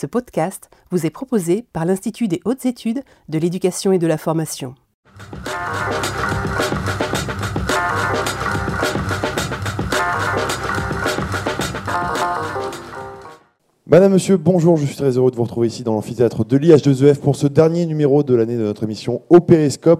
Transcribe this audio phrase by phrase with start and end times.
[0.00, 4.16] Ce podcast vous est proposé par l'Institut des hautes études de l'éducation et de la
[4.16, 4.76] formation.
[13.90, 17.14] Madame, Monsieur, bonjour, je suis très heureux de vous retrouver ici dans l'amphithéâtre de l'IH2EF
[17.14, 19.38] e pour ce dernier numéro de l'année de notre émission Au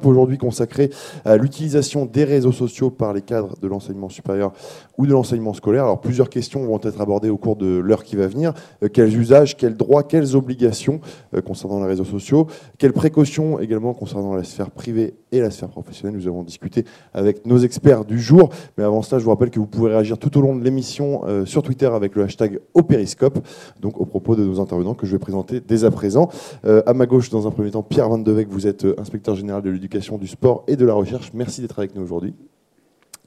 [0.04, 0.90] aujourd'hui consacré
[1.24, 4.52] à l'utilisation des réseaux sociaux par les cadres de l'enseignement supérieur
[4.98, 5.84] ou de l'enseignement scolaire.
[5.84, 8.52] Alors plusieurs questions vont être abordées au cours de l'heure qui va venir.
[8.82, 11.00] Euh, quels usages, quels droits, quelles obligations
[11.34, 12.48] euh, concernant les réseaux sociaux?
[12.76, 16.16] Quelles précautions également concernant la sphère privée et la sphère professionnelle?
[16.16, 18.50] Nous avons discuté avec nos experts du jour.
[18.76, 21.22] Mais avant cela, je vous rappelle que vous pouvez réagir tout au long de l'émission
[21.26, 23.38] euh, sur Twitter avec le hashtag Au Périscope
[23.80, 26.28] donc au propos de nos intervenants que je vais présenter dès à présent.
[26.64, 29.70] À ma gauche, dans un premier temps, Pierre Van Devec, vous êtes inspecteur général de
[29.70, 31.30] l'éducation, du sport et de la recherche.
[31.34, 32.34] Merci d'être avec nous aujourd'hui.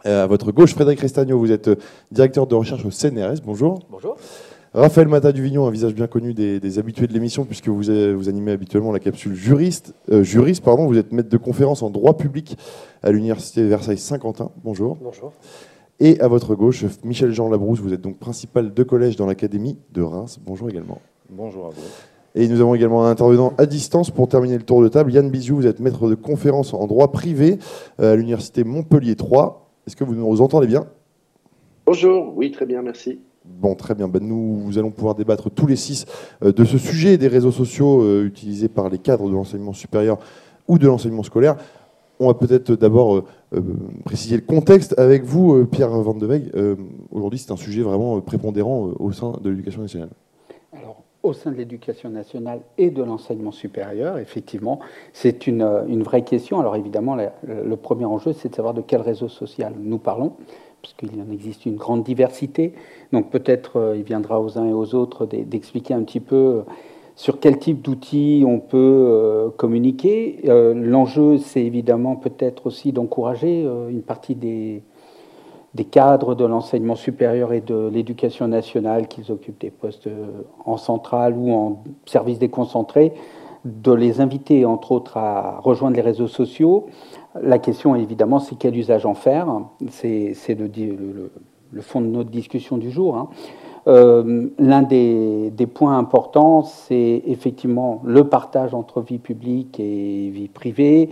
[0.05, 1.70] Euh, à votre gauche, Frédéric Restagno, vous êtes
[2.12, 3.41] directeur de recherche au CNRS.
[3.46, 3.80] Bonjour.
[3.90, 4.16] Bonjour.
[4.74, 8.52] Raphaël Mata Duvignon, un visage bien connu des, habitués de l'émission, puisque vous, vous, animez
[8.52, 9.94] habituellement la capsule juriste.
[10.10, 12.57] juriste pardon, vous êtes maître de conférence en droit public
[13.04, 14.52] à l'Université de Versailles-Saint-Quentin.
[14.63, 14.98] Bonjour.
[15.02, 15.34] Bonjour.
[15.99, 20.02] Et à votre gauche, Michel-Jean Labrousse, vous êtes donc principal de collège dans l'Académie de
[20.02, 20.40] Reims.
[20.44, 20.99] Bonjour également.
[21.29, 21.82] Bonjour à vous.
[22.34, 25.12] Et nous avons également un intervenant à distance pour terminer le tour de table.
[25.12, 27.60] Yann Biziou, vous êtes maître de conférence en droit privé
[27.99, 29.71] euh, à l'Université Montpellier 3.
[29.87, 30.85] Est-ce que vous nous entendez bien?
[31.85, 33.20] Bonjour, oui, très bien, merci.
[33.43, 34.07] Bon, très bien.
[34.07, 36.05] Ben, nous, allons pouvoir débattre tous les six
[36.43, 40.20] euh, de ce sujet des réseaux sociaux euh, utilisés par les cadres de l'enseignement supérieur
[40.68, 41.57] ou de l'enseignement scolaire.
[42.20, 43.62] On va peut-être d'abord euh,
[44.05, 46.29] préciser le contexte avec vous, Pierre Van de.
[46.55, 46.76] Euh,
[47.10, 50.10] aujourd'hui, c'est un sujet vraiment prépondérant au sein de l'éducation nationale.
[51.24, 54.80] Au sein de l'éducation nationale et de l'enseignement supérieur, effectivement,
[55.14, 56.60] c'est une, une, vraie question.
[56.60, 60.34] Alors évidemment, le premier enjeu, c'est de savoir de quel réseau social nous parlons,
[60.82, 62.74] puisqu'il en existe une grande diversité.
[63.13, 66.63] Donc peut-être il viendra aux uns et aux autres d'expliquer un petit peu
[67.16, 70.40] sur quel type d'outils on peut euh, communiquer.
[70.46, 74.81] Euh, l'enjeu, c'est évidemment peut-être aussi d'encourager euh, une partie des,
[75.73, 80.09] des cadres de l'enseignement supérieur et de l'éducation nationale, qu'ils occupent des postes
[80.65, 83.13] en centrale ou en service déconcentré,
[83.65, 86.87] de les inviter, entre autres, à rejoindre les réseaux sociaux.
[87.41, 89.47] La question, évidemment, c'est quel usage en faire.
[89.89, 93.15] C'est le, fond de notre discussion du jour.
[93.15, 93.29] Hein.
[93.88, 101.09] Euh, l'un des, points importants, c'est effectivement le partage entre vie publique et vie privée.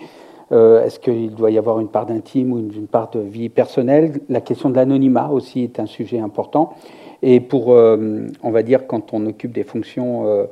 [0.52, 4.20] Euh, est-ce qu'il doit y avoir une part d'intime ou une, part de vie personnelle?
[4.30, 6.74] La question de l'anonymat aussi est un sujet important.
[7.22, 10.48] Et pour, euh, on va dire, quand on occupe des fonctions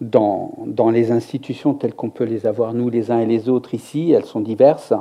[0.00, 3.74] dans, dans, les institutions telles qu'on peut les avoir nous les uns et les autres
[3.74, 4.92] ici, elles sont diverses.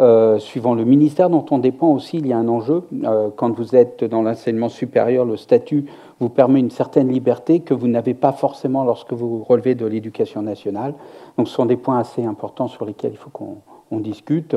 [0.00, 2.84] Euh, suivant le ministère dont on dépend aussi, il y a un enjeu.
[3.02, 5.86] Euh, quand vous êtes dans l'enseignement supérieur, le statut
[6.20, 10.40] vous permet une certaine liberté que vous n'avez pas forcément lorsque vous relevez de l'éducation
[10.40, 10.94] nationale.
[11.36, 13.56] Donc ce sont des points assez importants sur lesquels il faut qu'on
[13.92, 14.54] discute.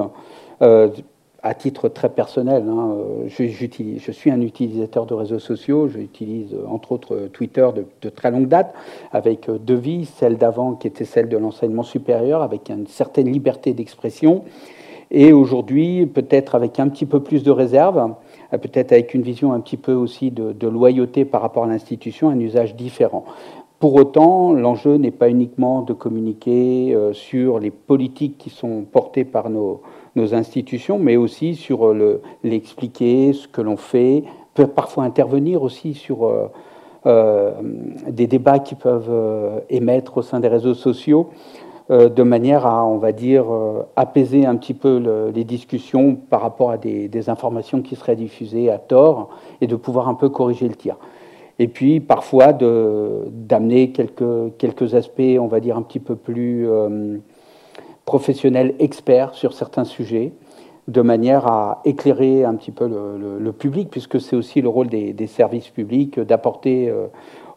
[0.61, 0.89] Euh,
[1.43, 5.87] à titre très personnel, hein, je, je, suis un utilisateur de réseaux sociaux.
[5.87, 7.67] J'utilise entre autres Twitter
[8.03, 8.75] de, très longue date,
[9.11, 13.73] avec deux vies, celle d'avant qui était celle de l'enseignement supérieur, avec une certaine liberté
[13.73, 14.43] d'expression
[15.11, 18.15] et aujourd'hui, peut-être avec un petit peu plus de réserve,
[18.53, 22.29] euh, peut-être avec une vision un petit peu aussi de, loyauté par rapport à l'institution,
[22.29, 23.25] un usage différent.
[23.81, 29.25] Pour autant, l'enjeu n'est pas uniquement de communiquer euh, sur les politiques qui sont portées
[29.25, 29.81] par nos,
[30.15, 31.93] institutions, mais aussi sur
[32.43, 36.29] l'expliquer, ce que l'on fait, peut parfois intervenir aussi sur
[37.05, 37.51] euh,
[38.07, 41.29] des débats qui peuvent émettre au sein des réseaux sociaux.
[41.91, 46.41] Euh, de manière à, on va dire, euh, apaiser un petit peu les discussions par
[46.41, 50.69] rapport à des, informations qui seraient diffusées à tort et de pouvoir un peu corriger
[50.69, 50.95] le tir.
[51.59, 57.17] Et puis parfois d'amener quelques, aspects, on va dire, un petit peu plus euh,
[58.05, 60.31] professionnels, experts sur certains sujets,
[60.91, 65.27] de manière à éclairer un petit peu le, public, puisque c'est aussi le rôle des,
[65.27, 66.91] services publics d'apporter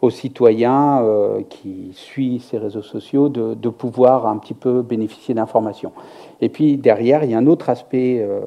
[0.04, 5.92] aux citoyens euh, qui suivent ces réseaux sociaux de, pouvoir un petit peu bénéficier d'informations.
[6.40, 8.40] Et puis derrière, il y a un autre aspect, euh,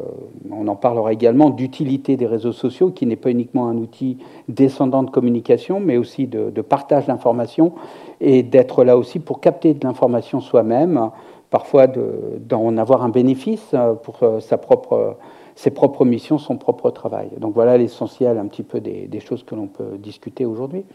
[0.51, 4.17] on en parlera également, d'utilité des réseaux sociaux, qui n'est pas uniquement un outil
[4.47, 7.73] descendant de communication, mais aussi de, partage d'informations,
[8.21, 11.09] et d'être là aussi pour capter de l'information soi-même,
[11.49, 15.17] parfois d'en avoir un bénéfice euh, pour sa propre
[15.55, 17.31] ses propres missions, son propre travail.
[17.39, 20.85] Donc voilà l'essentiel un petit peu des, des choses que l'on peut discuter aujourd'hui.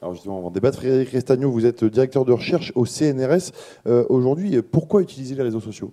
[0.00, 0.78] Alors justement, on va débattre.
[0.78, 3.50] Frédéric Restagno, vous êtes directeur de recherche au CNRS.
[3.86, 5.92] Euh, aujourd'hui, pourquoi utiliser les réseaux sociaux?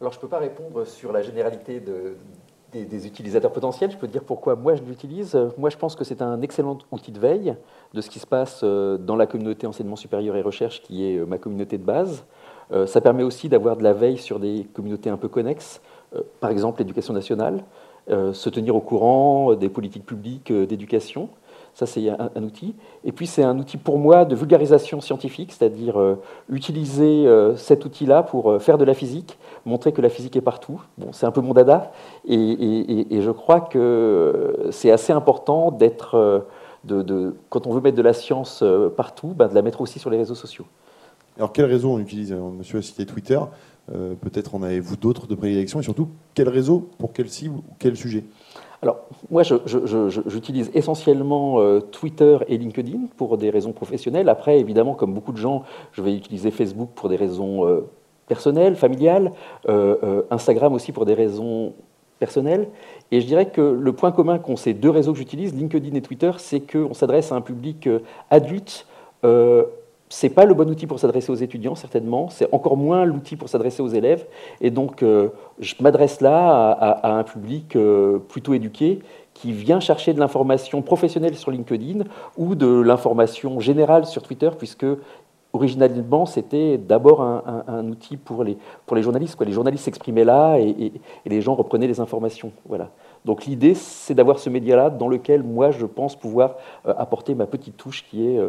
[0.00, 2.16] Alors je ne peux pas répondre sur la généralité de,
[2.72, 3.90] des, utilisateurs potentiels.
[3.92, 5.38] Je peux dire pourquoi moi je l'utilise.
[5.56, 7.54] Moi, je pense que c'est un excellent outil de veille
[7.94, 11.38] de ce qui se passe dans la communauté enseignement supérieur et recherche, qui est ma
[11.38, 12.24] communauté de base.
[12.86, 15.80] Ça permet aussi d'avoir de la veille sur des communautés un peu connexes,
[16.40, 17.62] par exemple l'éducation nationale,
[18.08, 21.28] se tenir au courant des politiques publiques d'éducation.
[21.76, 22.74] Ça, c'est un, outil.
[23.04, 26.18] Et puis, c'est un outil pour moi de vulgarisation scientifique, c'est-à-dire euh,
[26.48, 30.40] utiliser euh, cet outil-là pour euh, faire de la physique, montrer que la physique est
[30.40, 30.80] partout.
[30.96, 31.92] Bon, c'est un peu mon dada.
[32.26, 36.46] Et, je crois que c'est assez important d'être,
[37.50, 38.64] quand on veut mettre de la science
[38.96, 40.64] partout, ben, de la mettre aussi sur les réseaux sociaux.
[41.36, 43.38] Alors, quel réseau on utilise Monsieur a cité Twitter.
[43.88, 47.96] Peut-être en avez-vous d'autres de prédilection Et surtout, quel réseau Pour quelle cible ou quel
[47.96, 48.24] sujet?
[48.82, 48.98] Alors,
[49.30, 54.28] moi, j'utilise essentiellement euh, Twitter et LinkedIn pour des raisons professionnelles.
[54.28, 57.88] Après, évidemment, comme beaucoup de gens, je vais utiliser Facebook pour des raisons euh,
[58.28, 59.32] personnelles, familiales,
[59.68, 61.72] euh, Instagram aussi pour des raisons
[62.18, 62.68] personnelles.
[63.10, 66.02] Et je dirais que le point commun qu'ont ces deux réseaux que j'utilise, LinkedIn et
[66.02, 67.88] Twitter, c'est qu'on s'adresse à un public
[68.30, 68.86] adulte
[70.08, 72.28] c'est pas le bon outil pour s'adresser aux étudiants, certainement.
[72.28, 74.26] C'est encore moins l'outil pour s'adresser aux élèves.
[74.60, 79.00] Et donc, euh, je m'adresse là à, un public euh, plutôt éduqué
[79.34, 82.04] qui vient chercher de l'information professionnelle sur LinkedIn
[82.36, 84.86] ou de l'information générale sur Twitter, puisque
[85.52, 88.56] originalement, c'était d'abord un, outil pour les,
[88.86, 89.40] pour les journalistes.
[89.40, 90.92] Les journalistes s'exprimaient là et,
[91.26, 92.52] les gens reprenaient les informations.
[92.66, 92.90] Voilà.
[93.24, 96.54] Donc l'idée, c'est d'avoir ce média-là dans lequel moi, je pense pouvoir
[96.86, 98.40] euh, apporter ma petite touche qui est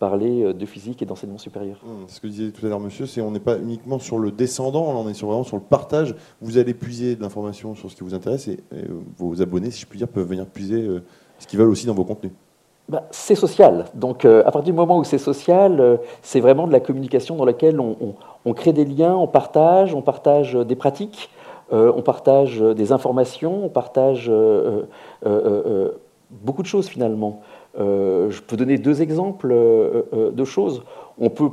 [0.00, 1.76] parler euh, de physique et d'enseignement supérieur.
[1.84, 4.32] Mmh, ce que disait tout à l'heure monsieur, c'est on n'est pas uniquement sur le
[4.32, 6.16] descendant, on est sur, vraiment sur le partage.
[6.40, 8.58] Vous allez puiser de l'information sur ce qui vous intéresse et,
[9.16, 11.04] vos abonnés, si je puis dire, peuvent venir puiser euh,
[11.38, 12.32] ce qu'ils veulent aussi dans vos contenus.
[12.88, 13.84] Bah, c'est social.
[13.94, 17.44] Donc, euh, à partir du moment où c'est social, c'est vraiment de la communication dans
[17.44, 21.30] laquelle on, crée des liens, on partage, on partage des pratiques,
[21.70, 24.28] on partage des informations, on partage
[26.30, 27.42] beaucoup de choses finalement.
[27.78, 30.82] Euh, je peux donner deux exemples euh, euh, de choses.
[31.18, 31.50] On peut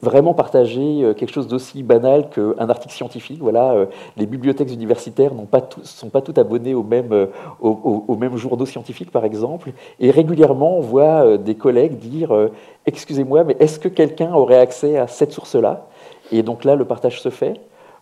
[0.00, 3.38] vraiment partager quelque chose d'aussi banal qu'un article scientifique.
[3.40, 3.86] Voilà,
[4.18, 5.46] les bibliothèques universitaires ne
[5.82, 7.28] sont pas toutes abonnées aux mêmes,
[7.62, 9.72] au, même journaux scientifiques, par exemple.
[10.00, 12.50] Et régulièrement, on voit des collègues dire
[12.84, 15.86] Excusez-moi, mais est-ce que quelqu'un aurait accès à cette source-là?
[16.30, 17.54] Et donc là, le partage se fait.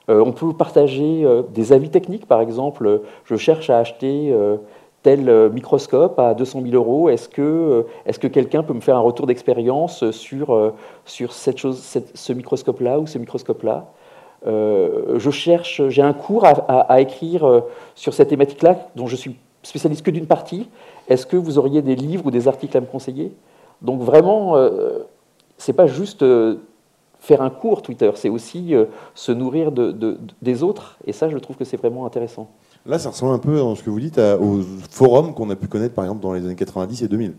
[0.08, 1.24] on peut partager
[1.54, 3.02] des avis techniques, par exemple.
[3.26, 4.34] Je cherche à acheter
[5.02, 8.80] tel euh, microscope à 200 000 euros, est-ce que, euh, est que quelqu'un peut me
[8.80, 10.72] faire un retour d'expérience sur, euh,
[11.04, 11.82] sur cette chose,
[12.14, 13.86] ce microscope-là ou ce microscope-là?
[14.44, 17.62] Je cherche, j'ai un cours à, écrire
[17.94, 20.68] sur cette thématique-là, dont je suis spécialiste que d'une partie.
[21.06, 23.32] Est-ce que vous auriez des livres ou des articles à me conseiller?
[23.82, 24.56] Donc vraiment,
[25.58, 26.24] c'est pas juste
[27.20, 28.74] faire un cours Twitter, c'est aussi
[29.14, 32.48] se nourrir de, des autres, et ça, je trouve que c'est vraiment intéressant.
[32.84, 35.68] Là, ça ressemble un peu, dans ce que vous dites, aux forums qu'on a pu
[35.68, 37.34] connaître, par exemple, dans les années 90 et 2000.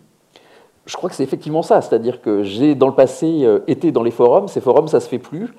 [0.86, 1.82] Je crois que c'est effectivement ça.
[1.82, 4.48] C'est-à-dire que j'ai, dans le passé, euh, été dans les forums.
[4.48, 5.54] Ces forums, ça ne se fait plus.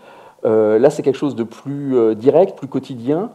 [0.45, 3.31] Euh, là, c'est quelque chose de plus euh, direct, plus quotidien,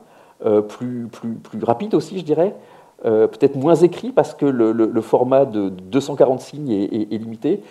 [0.70, 2.56] plus, plus, plus rapide aussi, je dirais.
[3.04, 7.62] Peut-être moins écrit parce que le, format de 240 signes est, limité.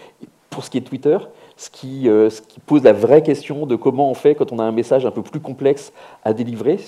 [0.50, 1.16] Pour ce qui est de Twitter,
[1.58, 4.62] ce qui, ce qui, pose la vraie question de comment on fait quand on a
[4.62, 5.92] un message un peu plus complexe
[6.24, 6.78] à délivrer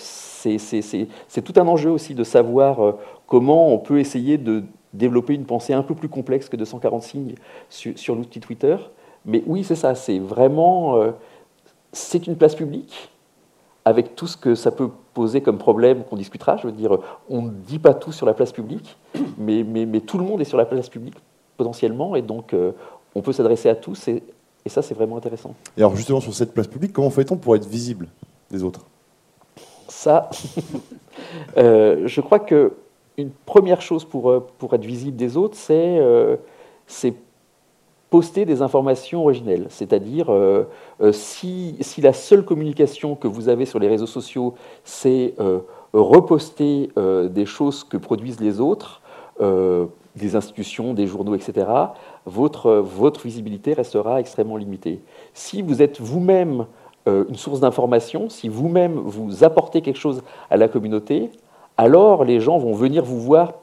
[0.41, 2.93] c'est tout un enjeu aussi de savoir euh,
[3.27, 7.35] comment on peut essayer de développer une pensée un peu plus complexe que 240 signes
[7.69, 8.77] sur, l'outil Twitter.
[9.25, 10.97] Mais oui, c'est ça, c'est vraiment...
[10.97, 11.13] Euh,
[11.93, 13.11] c'est une place publique,
[13.85, 16.57] avec tout ce que ça peut poser comme problème qu'on discutera.
[16.57, 16.97] Je veux dire,
[17.29, 18.97] on ne dit pas tout sur la place publique,
[19.39, 19.65] mais,
[20.01, 21.17] tout le monde est sur la place publique
[21.57, 22.73] potentiellement, et donc euh,
[23.15, 24.09] on peut s'adresser à tous,
[24.65, 25.55] et ça c'est vraiment intéressant.
[25.77, 28.09] Et alors justement sur cette place publique, comment fait-on pour être visible
[28.51, 28.87] des autres?
[29.89, 30.31] Ça,
[31.57, 32.73] euh, je crois que
[33.17, 36.37] une première chose pour, euh, pour être visible des autres, c'est euh,
[38.09, 39.67] poster des informations originelles.
[39.69, 40.33] C'est-à-dire,
[41.13, 45.35] si, si, la seule communication que vous avez sur les réseaux sociaux, c'est
[45.93, 49.01] reposter des choses que produisent les autres,
[50.17, 51.67] des institutions, des journaux, etc.,
[52.27, 55.01] votre, visibilité restera extrêmement limitée.
[55.35, 56.67] Si vous êtes vous-même
[57.09, 61.31] euh, une source d'information, si vous-même vous apportez quelque chose à la communauté,
[61.77, 63.55] alors les gens vont venir vous voir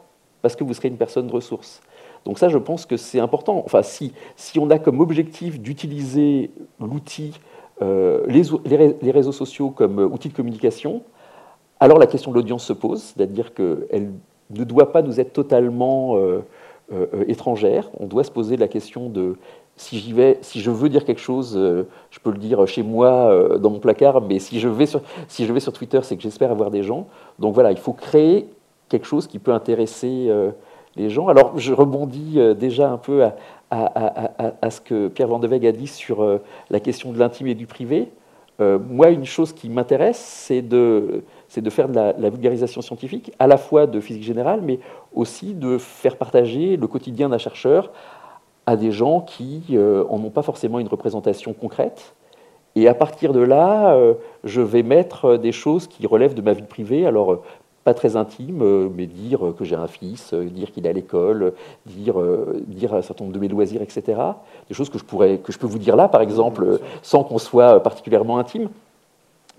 [0.42, 1.82] parce que vous serez une personne de ressource.
[2.26, 3.62] Donc ça, je pense que c'est important.
[3.66, 4.12] Enfin, si,
[4.58, 7.40] on a comme objectif d'utiliser l'outil,
[7.82, 8.44] euh, les,
[9.02, 11.04] les, réseaux sociaux comme outil de communication,
[11.80, 14.12] alors la question de l'audience se pose, c'est-à-dire qu'elle
[14.50, 16.16] ne doit pas nous être totalement
[16.94, 17.90] euh, étrangère.
[18.00, 19.36] On doit se poser la question de
[19.76, 22.82] si j'y vais, si je veux dire quelque chose, euh, je peux le dire chez
[22.82, 25.02] moi, euh, dans mon placard, mais si je vais sur,
[25.74, 27.08] Twitter, c'est que j'espère avoir des gens.
[27.40, 28.48] Donc voilà, il faut créer
[28.88, 30.32] quelque chose qui peut intéresser
[30.96, 31.28] les gens.
[31.28, 33.26] Alors, je rebondis déjà un peu
[33.70, 36.26] à, ce que Pierre Van a dit sur
[36.70, 38.08] la question de l'intime et du privé.
[38.60, 41.24] Moi, une chose qui m'intéresse, c'est de,
[41.70, 44.80] faire de la, vulgarisation scientifique, à la fois de physique générale, mais
[45.14, 47.92] aussi de faire partager le quotidien d'un chercheur
[48.68, 52.16] à des gens qui euh, ont pas forcément une représentation concrète.
[52.76, 56.54] Et à partir de là, euh, je vais mettre des choses qui relèvent de ma
[56.54, 57.08] vie privée.
[57.08, 57.42] Alors, euh,
[57.88, 61.54] pas très intime, mais dire que j'ai un fils, dire qu'il est à l'école,
[61.86, 62.16] dire,
[62.68, 64.20] dire un certain nombre de mes loisirs, etc.
[64.68, 67.38] Des choses que je, pourrais, que je peux vous dire là, par exemple, sans qu'on
[67.38, 68.68] soit particulièrement intime.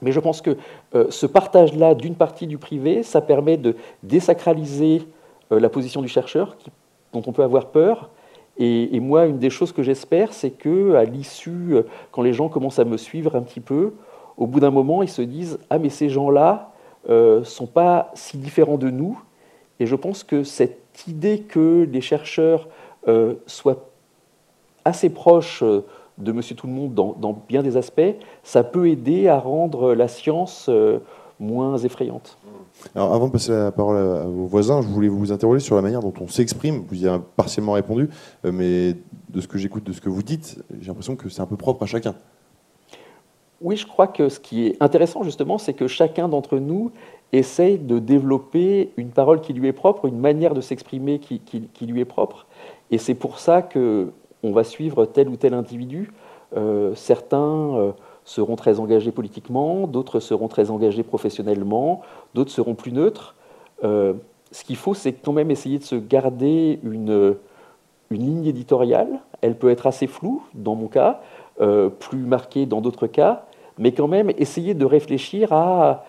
[0.02, 0.58] Mais je pense que
[1.08, 5.08] ce partage-là d'une partie du privé, ça permet de désacraliser
[5.50, 6.56] la position du chercheur,
[7.14, 8.10] dont on peut avoir peur,
[8.58, 12.48] et, moi, une des choses que j'espère, c'est que à l'issue, euh, quand les gens
[12.48, 13.92] commencent à me suivre un petit peu,
[14.36, 16.72] au bout d'un moment, ils se disent ah mais ces gens-là
[17.06, 19.20] ne euh, sont pas si différents de nous.
[19.80, 22.68] Et je pense que cette idée que les chercheurs
[23.06, 23.88] euh, soient
[24.84, 29.28] assez proches de Monsieur Tout le Monde dans, dans, bien des aspects, ça peut aider
[29.28, 30.68] à rendre la science
[31.38, 32.38] moins effrayante.
[32.94, 35.82] Alors, avant de passer la parole à, vos voisins, je voulais vous interroger sur la
[35.82, 36.84] manière dont on s'exprime.
[36.88, 38.08] Vous y avez partiellement répondu,
[38.44, 38.96] euh, mais
[39.28, 41.56] de ce que j'écoute, de ce que vous dites, j'ai l'impression que c'est un peu
[41.56, 42.14] propre à chacun.
[43.60, 46.92] Oui, je crois que ce qui est intéressant justement, c'est que chacun d'entre nous
[47.32, 51.40] essaye de développer une parole qui lui est propre, une manière de s'exprimer qui,
[51.82, 52.46] lui est propre.
[52.90, 54.12] Et c'est pour ça que
[54.44, 56.12] on va suivre tel ou tel individu.
[56.56, 57.92] Euh, certains euh,
[58.24, 62.02] seront très engagés politiquement, d'autres seront très engagés professionnellement,
[62.34, 63.34] d'autres seront plus neutres.
[63.82, 64.14] Euh,
[64.52, 67.36] ce qu'il faut, c'est quand même essayer de se garder une,
[68.10, 69.20] une, ligne éditoriale.
[69.42, 71.20] Elle peut être assez floue, dans mon cas,
[71.98, 73.47] plus marquée dans d'autres cas,
[73.78, 76.04] mais quand même essayer de réfléchir à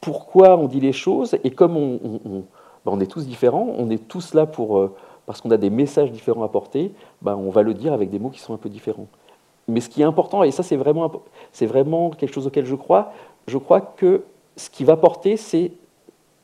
[0.00, 1.36] pourquoi on dit les choses.
[1.44, 1.98] Et comme on,
[2.84, 4.94] ben, on, est tous différents, on est tous là pour, euh,
[5.26, 8.18] parce qu'on a des messages différents à porter, ben on va le dire avec des
[8.18, 9.06] mots qui sont un peu différents.
[9.66, 11.10] Mais ce qui est important, et ça c'est vraiment,
[11.62, 13.12] vraiment quelque chose auquel je crois,
[13.48, 14.24] je crois que
[14.56, 15.72] ce qui va porter, c'est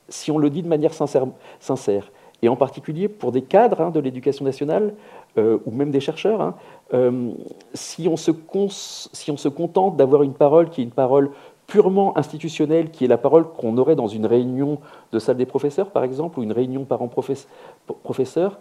[0.08, 1.26] si on le dit de manière sincère,
[1.60, 2.10] sincère.
[2.42, 4.94] Et en particulier pour des cadres hein, de l'éducation nationale,
[5.38, 6.54] euh, ou même des chercheurs, hein,
[6.94, 7.30] euh,
[7.74, 11.30] si, on se contente d'avoir une parole qui est une parole
[11.66, 14.78] purement institutionnelle, qui est la parole qu'on aurait dans une réunion
[15.12, 18.58] de salle des professeurs, par exemple, ou une réunion parents-professeurs,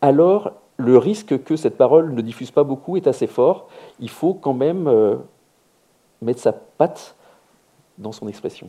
[0.00, 3.68] alors le risque que cette parole ne diffuse pas beaucoup est assez fort.
[4.00, 5.16] Il faut quand même euh,
[6.22, 7.14] mettre sa patte
[7.98, 8.68] dans son expression.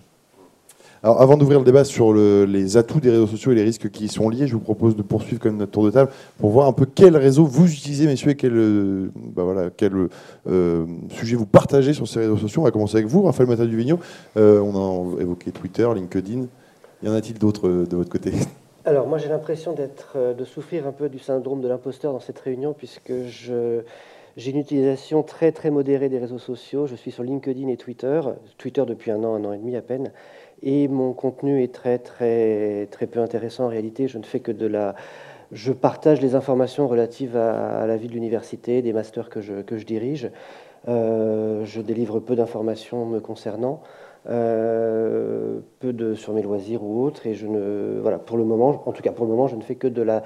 [1.04, 4.08] Avant d'ouvrir le débat sur les atouts des réseaux sociaux et les risques qui y
[4.08, 6.74] sont liés, je vous propose de poursuivre même notre tour de table pour voir un
[6.74, 9.44] peu quel réseau vous utilisez, messieurs, et quel, euh, bah
[10.48, 12.62] euh, sujet vous partagez sur ces réseaux sociaux.
[12.62, 14.00] On va commencer avec vous, Raphaël Mata Duvigneau.
[14.36, 16.46] on a évoqué Twitter, LinkedIn.
[17.04, 18.32] Y en a-t-il d'autres de votre côté?
[18.88, 22.22] Alors moi j'ai l'impression d'être, euh, de souffrir un peu du syndrome de l'imposteur dans
[22.22, 26.88] cette réunion puisque j'ai une utilisation très très modérée des réseaux sociaux.
[26.88, 28.22] Je suis sur LinkedIn et Twitter,
[28.58, 30.14] Twitter depuis un an, un an et demi à peine,
[30.62, 34.08] et mon contenu est très très très peu intéressant en réalité.
[34.08, 34.96] Je ne fais que de la,
[35.52, 39.78] je partage les informations relatives à, la vie de l'université, des masters que je, que
[39.78, 40.32] je dirige.
[40.88, 43.82] Euh, je délivre peu d'informations me concernant.
[44.30, 48.84] Euh, peu de sur mes loisirs ou autres, et je ne, voilà, pour le moment,
[48.86, 50.24] en tout cas pour le moment, je ne fais que de la,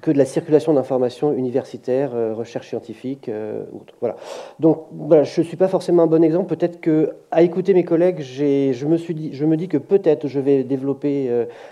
[0.00, 3.62] que de la circulation d'informations universitaires, euh, recherche scientifique, euh,
[4.00, 4.16] Voilà.
[4.58, 6.56] Donc voilà, je ne suis pas forcément un bon exemple.
[6.56, 10.26] Peut-être que, à écouter mes collègues, je me suis dit, je me dis que peut-être
[10.26, 11.30] je vais développer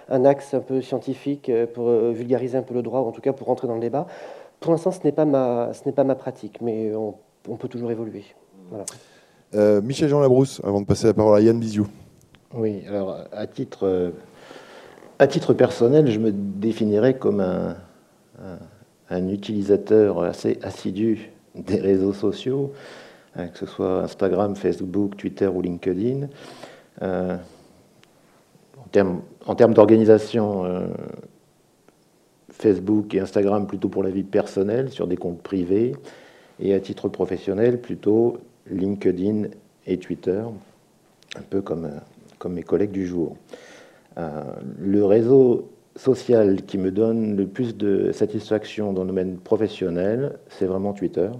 [0.08, 3.32] un axe un peu scientifique pour vulgariser un peu le droit, ou en tout cas
[3.32, 4.06] pour rentrer dans le débat.
[4.60, 7.14] Pour l'instant, ce n'est pas ma, ce pas ma pratique, mais on,
[7.48, 8.24] on peut toujours évoluer.
[8.70, 8.84] Voilà.
[9.54, 11.86] Euh, Michel Jean Labrousse, avant de passer la parole à Yann Biziou.
[12.54, 14.10] Oui, alors à titre, euh,
[15.18, 17.76] à titre personnel, je me définirais comme un,
[19.08, 22.72] un, utilisateur assez assidu des réseaux sociaux,
[23.36, 26.28] hein, que ce soit Instagram, Facebook, Twitter ou LinkedIn.
[27.00, 27.36] Euh,
[28.78, 30.90] en termes, en termes d'organisation,
[32.50, 35.94] Facebook et Instagram plutôt pour la vie personnelle, sur des comptes privés,
[36.60, 38.38] et à titre professionnel plutôt
[38.70, 39.48] LinkedIn
[39.86, 40.42] et Twitter,
[41.36, 43.36] un peu comme, euh, mes collègues du jour.
[44.18, 44.42] Euh,
[44.78, 50.66] le réseau social qui me donne le plus de satisfaction dans le domaine professionnel, c'est
[50.66, 51.30] vraiment Twitter.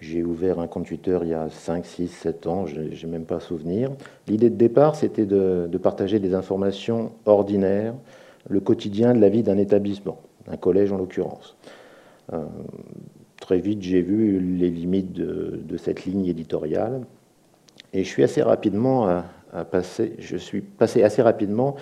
[0.00, 3.24] J'ai ouvert un compte Twitter il y a 5, 6, 7 ans, je n'ai même
[3.24, 3.90] pas souvenir.
[4.26, 7.94] L'idée de départ, c'était de, partager des informations ordinaires,
[8.48, 11.56] le quotidien de la vie d'un établissement, d'un collège en l'occurrence.
[12.32, 12.44] Euh,
[13.52, 17.02] très vite, j'ai vu les limites de, cette ligne éditoriale.
[17.92, 21.76] Et je suis assez rapidement à, passer, je suis passé assez rapidement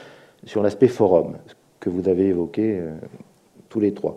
[0.45, 1.37] sur l'aspect forum
[1.79, 2.97] que vous avez évoqué euh,
[3.69, 4.17] tous les trois.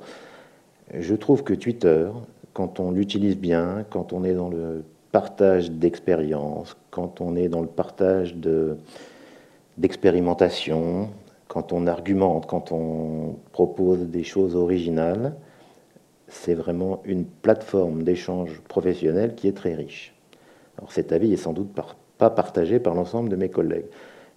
[0.98, 2.08] Je trouve que Twitter,
[2.54, 7.62] quand on l'utilise bien, quand on est dans le partage d'expériences, quand on est dans
[7.62, 8.36] le partage
[9.78, 11.10] d'expérimentation,
[11.48, 15.36] quand on argumente, quand on propose des choses originales,
[16.34, 20.13] c'est vraiment une plateforme d'échange professionnel qui est très riche.
[20.78, 21.70] Alors cet avis est sans doute
[22.18, 23.86] pas partagé par l'ensemble de mes collègues.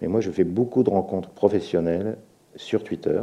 [0.01, 2.19] Mais moi, je fais beaucoup de rencontres professionnelles
[2.55, 3.23] sur Twitter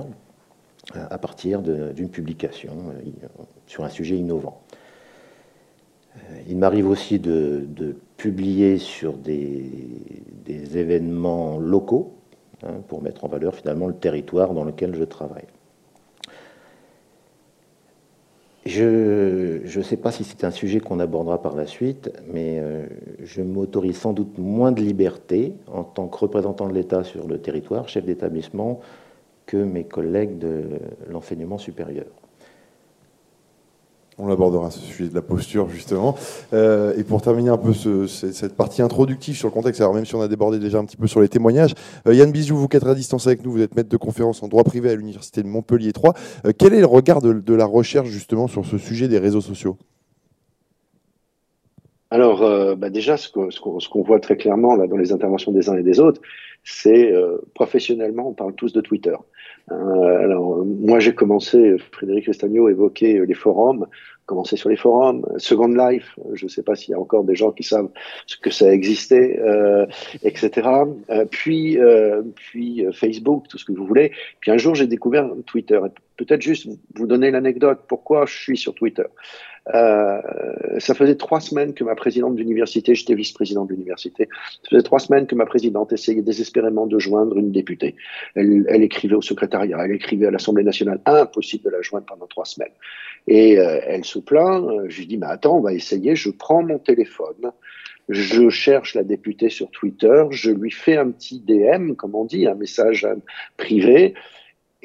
[0.95, 3.09] euh, à partir d'une publication euh,
[3.67, 4.61] sur un sujet innovant.
[6.15, 7.67] Euh, il m'arrive aussi de,
[8.17, 9.69] publier sur des,
[10.75, 12.13] événements locaux
[12.63, 15.45] hein, pour mettre en valeur finalement le territoire dans lequel je travaille.
[18.65, 22.85] Je ne sais pas si c'est un sujet qu'on abordera par la suite, mais euh,
[23.21, 27.39] je m'autorise sans doute moins de liberté en tant que représentant de l'État sur le
[27.39, 28.79] territoire, chef d'établissement,
[29.45, 30.63] que mes collègues de
[31.09, 32.05] l'enseignement supérieur.
[34.19, 36.15] On l'abordera, ce sujet de la posture, justement.
[36.53, 40.13] Euh, et pour terminer un peu cette partie introductive sur le contexte, alors même si
[40.13, 41.73] on a débordé déjà un petit peu sur les témoignages,
[42.07, 44.43] euh, Yann Bizou, vous qui êtes à distance avec nous, vous êtes maître de conférence
[44.43, 46.13] en droit privé à l'Université de Montpellier 3.
[46.45, 49.77] Euh, quel est le regard de, la recherche, justement, sur ce sujet des réseaux sociaux?
[52.13, 55.83] Alors, bah, déjà, ce qu'on voit très clairement là, dans les interventions des uns et
[55.83, 56.21] des autres,
[56.63, 57.11] c'est
[57.55, 59.15] professionnellement, on parle tous de Twitter.
[59.69, 63.87] alors, moi, j'ai commencé, Frédéric Restagno évoquait les forums
[64.25, 67.35] commencer sur les forums, Second Life, je ne sais pas s'il y a encore des
[67.35, 67.89] gens qui savent
[68.25, 69.85] ce que ça existait, euh,
[70.23, 70.67] etc.
[71.09, 74.11] Euh, puis, euh, puis Facebook, tout ce que vous voulez.
[74.39, 75.79] Puis un jour, j'ai découvert Twitter.
[76.15, 79.05] Peut-être juste vous donner l'anecdote pourquoi je suis sur Twitter.
[79.73, 80.21] Euh,
[80.79, 84.27] ça faisait trois semaines que ma présidente d'université, j'étais vice-président de l'université,
[84.63, 87.95] ça faisait trois semaines que ma présidente essayait désespérément de joindre une députée.
[88.35, 92.27] Elle, elle écrivait au secrétariat, elle écrivait à l'Assemblée nationale, impossible de la joindre pendant
[92.27, 92.73] trois semaines.
[93.27, 96.61] Et euh, elle se plaint, je lui dis, mais attends, on va essayer, je prends
[96.61, 97.51] mon téléphone,
[98.09, 102.47] je cherche la députée sur Twitter, je lui fais un petit DM, comme on dit,
[102.47, 103.07] un message
[103.55, 104.13] privé,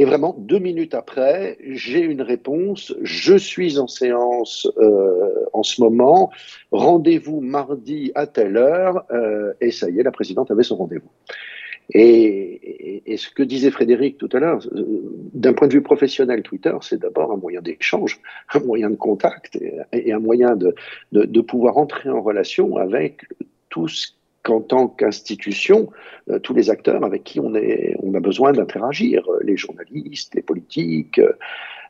[0.00, 2.94] et vraiment, deux minutes après, j'ai une réponse.
[3.02, 6.30] Je suis en séance euh, en ce moment.
[6.70, 9.04] Rendez-vous mardi à telle heure.
[9.11, 11.11] Euh, et ça y est, la présidente avait son rendez-vous.
[11.94, 14.84] Et, ce que disait Frédéric tout à l'heure, euh,
[15.34, 18.20] d'un point de vue professionnel, Twitter, c'est d'abord un moyen d'échange,
[18.54, 19.58] un moyen de contact
[19.92, 23.22] et, un moyen de, pouvoir entrer en relation avec
[23.68, 25.90] tous qu'en tant qu'institution,
[26.31, 30.35] euh, tous les acteurs avec qui on, est, on a besoin d'interagir, euh, les journalistes,
[30.35, 31.18] les politiques.
[31.18, 31.33] Euh,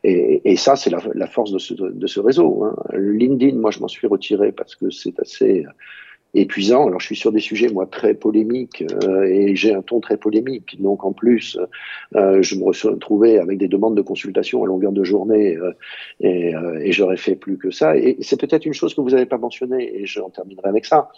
[0.04, 2.62] et, ça, c'est la, force de ce, de ce réseau.
[2.62, 2.76] Hein.
[2.96, 5.66] LinkedIn, moi, je m'en suis retiré parce que c'est assez
[6.34, 6.86] épuisant.
[6.86, 8.84] Alors, je suis sur des sujets, moi, très polémiques
[9.24, 10.80] et j'ai un ton très polémique.
[10.80, 11.58] Donc, en plus,
[12.14, 15.56] euh, je me retrouvais avec des demandes de consultation à longueur de journée
[16.20, 17.96] et, et j'aurais fait plus que ça.
[17.96, 21.08] Et c'est peut-être une chose que vous n'avez pas mentionnée et j'en terminerai avec ça.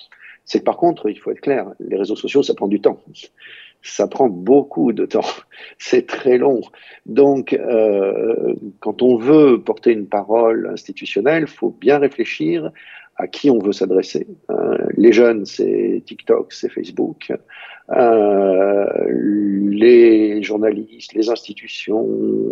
[0.44, 3.00] C'est que par contre, il faut être clair, les réseaux sociaux, ça prend du temps.
[3.82, 5.20] Ça prend beaucoup de temps.
[5.78, 6.60] C'est très long.
[7.06, 12.72] Donc, euh, quand on veut porter une parole institutionnelle, il faut bien réfléchir
[13.20, 14.26] à qui on veut s'adresser.
[14.50, 17.32] Euh, les jeunes, c'est TikTok, c'est Facebook.
[17.90, 22.08] Euh, les journalistes, les institutions,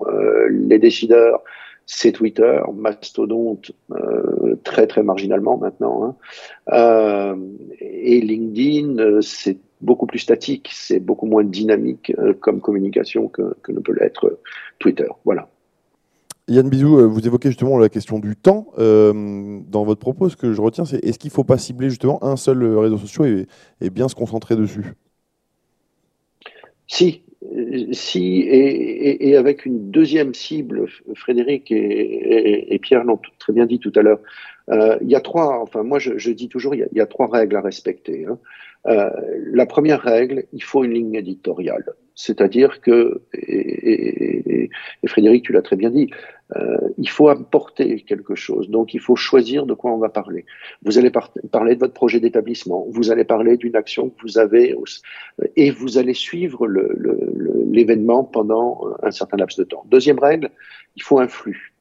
[0.07, 1.43] euh, les décideurs,
[1.87, 3.73] c'est Twitter, mastodonte
[4.63, 6.17] très très marginalement maintenant,
[6.71, 7.39] hein.
[7.81, 13.95] et LinkedIn, c'est beaucoup plus statique, c'est beaucoup moins dynamique comme communication que, ne peut
[13.99, 14.39] l'être
[14.79, 15.09] Twitter.
[15.25, 15.49] Voilà.
[16.49, 20.29] Yann Bizou, vous évoquez justement la question du temps dans votre propos.
[20.29, 22.99] Ce que je retiens, c'est est-ce qu'il ne faut pas cibler justement un seul réseau
[22.99, 23.47] social
[23.81, 24.95] et bien se concentrer dessus?
[26.87, 27.23] Si,
[27.93, 34.03] si, et, avec une deuxième cible, Frédéric et, Pierre l'ont très bien dit tout à
[34.03, 34.21] l'heure,
[34.71, 37.57] euh, il y a trois, enfin moi je, dis toujours, il y, a, trois règles
[37.57, 38.27] à respecter.
[38.27, 38.39] Hein.
[38.87, 39.11] Euh,
[39.53, 41.85] la première règle, il faut une ligne éditoriale.
[42.19, 44.69] C'est-à-dire que, et,
[45.07, 46.11] Frédéric, tu l'as très bien dit,
[46.57, 48.69] euh, il faut apporter quelque chose.
[48.69, 50.45] Donc, il faut choisir de quoi on va parler.
[50.83, 54.75] Vous allez parler de votre projet d'établissement, vous allez parler d'une action que vous avez,
[55.55, 59.85] et vous allez suivre l'événement pendant un certain laps de temps.
[59.89, 60.51] Deuxième règle,
[60.97, 61.73] il faut un flux.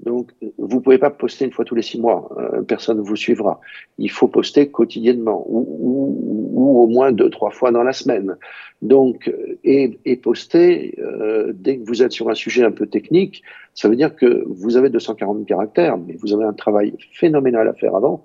[0.00, 2.28] Donc, vous pouvez pas poster une fois tous les six mois.
[2.38, 3.60] Euh, personne ne vous suivra.
[3.98, 8.36] Il faut poster quotidiennement ou, au moins deux, trois fois dans la semaine.
[8.82, 13.42] Donc, et, et poster euh, dès que vous êtes sur un sujet un peu technique,
[13.74, 17.74] ça veut dire que vous avez 240 caractères, mais vous avez un travail phénoménal à
[17.74, 18.24] faire avant.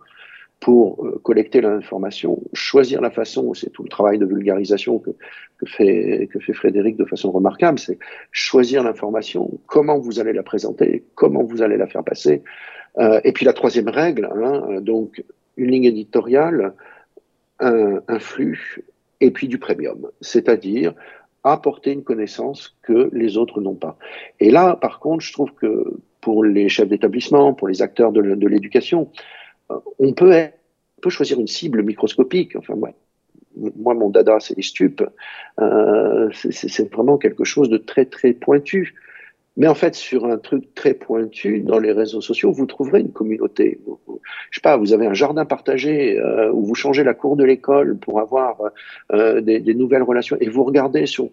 [0.59, 5.11] Pour euh, collecter l'information, choisir la façon, c'est tout le travail de vulgarisation que,
[5.57, 7.97] que, fait, que fait Frédéric de façon remarquable, c'est
[8.31, 12.43] choisir l'information, comment vous allez la présenter, comment vous allez la faire passer.
[12.97, 15.23] Euh, et puis la troisième règle, hein, donc
[15.55, 16.73] une ligne éditoriale,
[17.59, 18.83] un, un flux,
[19.21, 20.93] et puis du premium, c'est-à-dire
[21.43, 23.97] apporter une connaissance que les autres n'ont pas.
[24.41, 28.47] Et là, par contre, je trouve que pour les chefs d'établissement, pour les acteurs de
[28.47, 29.38] l'éducation, euh,
[29.69, 32.55] on peut, choisir une cible microscopique.
[32.55, 32.93] Enfin, ouais.
[33.55, 35.03] moi, mon dada, c'est les stupes.
[35.59, 38.95] Euh, c'est vraiment quelque chose de très, très pointu.
[39.57, 43.11] Mais en fait, sur un truc très pointu, dans les réseaux sociaux, vous trouverez une
[43.11, 43.79] communauté.
[44.51, 47.43] Je sais pas, vous avez un jardin partagé euh, où vous changez la cour de
[47.43, 48.61] l'école pour avoir
[49.11, 51.29] euh, des, des, nouvelles relations et vous regardez sur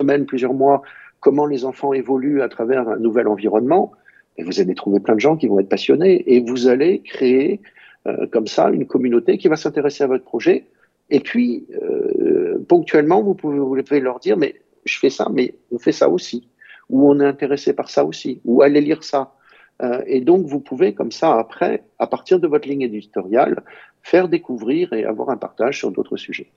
[0.00, 0.82] semaine, plusieurs mois,
[1.20, 3.92] comment les enfants évoluent à travers un nouvel environnement.
[4.38, 7.60] Et vous allez trouver plein de gens qui vont être passionnés et vous allez créer
[8.06, 10.66] euh, comme ça une communauté qui va s'intéresser à votre projet.
[11.10, 15.92] Et puis, euh, ponctuellement, vous pouvez, leur dire, mais je fais ça, mais on fait
[15.92, 16.48] ça aussi,
[16.88, 19.34] ou on est intéressé par ça aussi, ou allez lire ça.
[19.82, 23.62] Euh, et donc, vous pouvez comme ça, après, à partir de votre ligne éditoriale,
[24.02, 26.50] faire découvrir et avoir un partage sur d'autres sujets.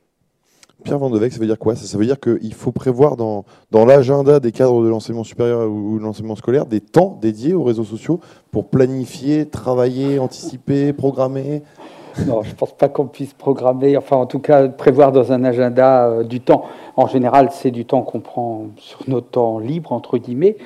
[0.83, 1.75] Pierre Vandevec, ça veut dire quoi?
[1.75, 6.03] Ça, veut dire qu'il faut prévoir dans, l'agenda des cadres de l'enseignement supérieur ou de
[6.03, 8.19] l'enseignement scolaire des temps dédiés aux réseaux sociaux
[8.51, 11.63] pour planifier, travailler, anticiper, programmer
[12.27, 15.45] non, je ne pense pas qu'on puisse programmer, enfin en tout cas prévoir dans un
[15.45, 16.65] agenda euh, du temps.
[16.97, 20.57] En général, c'est du temps qu'on prend sur nos temps libres, entre guillemets.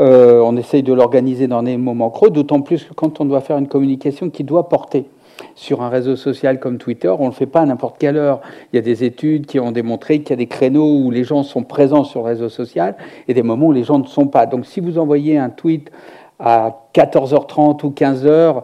[0.00, 3.40] Euh, on essaye de l'organiser dans des moments creux, d'autant plus que quand on doit
[3.40, 5.06] faire une communication qui doit porter
[5.54, 8.40] sur un réseau social comme Twitter, on ne le fait pas à n'importe quelle heure.
[8.72, 11.24] Il y a des études qui ont démontré qu'il y a des créneaux où les
[11.24, 12.96] gens sont présents sur le réseau social
[13.28, 14.46] et des moments où les gens ne sont pas.
[14.46, 15.90] Donc si vous envoyez un tweet
[16.38, 18.62] à 14h30 ou 15h,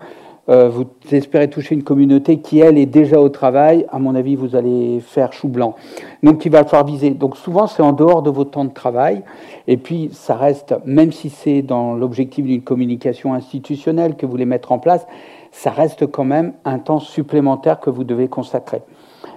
[0.48, 4.34] euh, vous espérez toucher une communauté qui, elle, est déjà au travail, à mon avis,
[4.34, 5.74] vous allez faire chou blanc.
[6.22, 7.10] Donc, il va falloir viser.
[7.10, 9.22] Donc, souvent, c'est en dehors de votre temps de travail.
[9.66, 14.46] Et puis, ça reste, même si c'est dans l'objectif d'une communication institutionnelle que vous voulez
[14.46, 15.06] mettre en place,
[15.50, 18.82] ça reste quand même un temps supplémentaire que vous devez consacrer.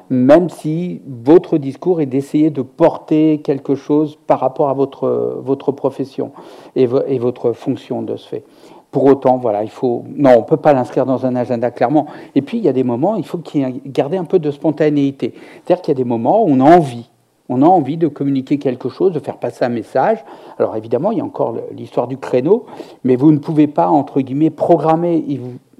[0.10, 5.72] Même si votre discours est d'essayer de porter quelque chose par rapport à votre, votre
[5.72, 6.32] profession
[6.76, 8.44] et, et votre fonction de ce fait.
[8.92, 10.04] Pour autant, voilà, il faut.
[10.16, 12.08] Non, on ne peut pas l'inscrire dans un agenda clairement.
[12.36, 14.52] Et puis, il y a des moments, il faut qu'il y garder un peu de
[14.52, 15.34] spontanéité.
[15.64, 17.10] C'est-à-dire qu'il y a des moments où on a envie.
[17.48, 20.24] On a envie de communiquer quelque chose, de faire passer un message.
[20.58, 22.66] Alors évidemment, il y a encore l'histoire du créneau,
[23.04, 25.24] mais vous ne pouvez pas, entre guillemets, programmer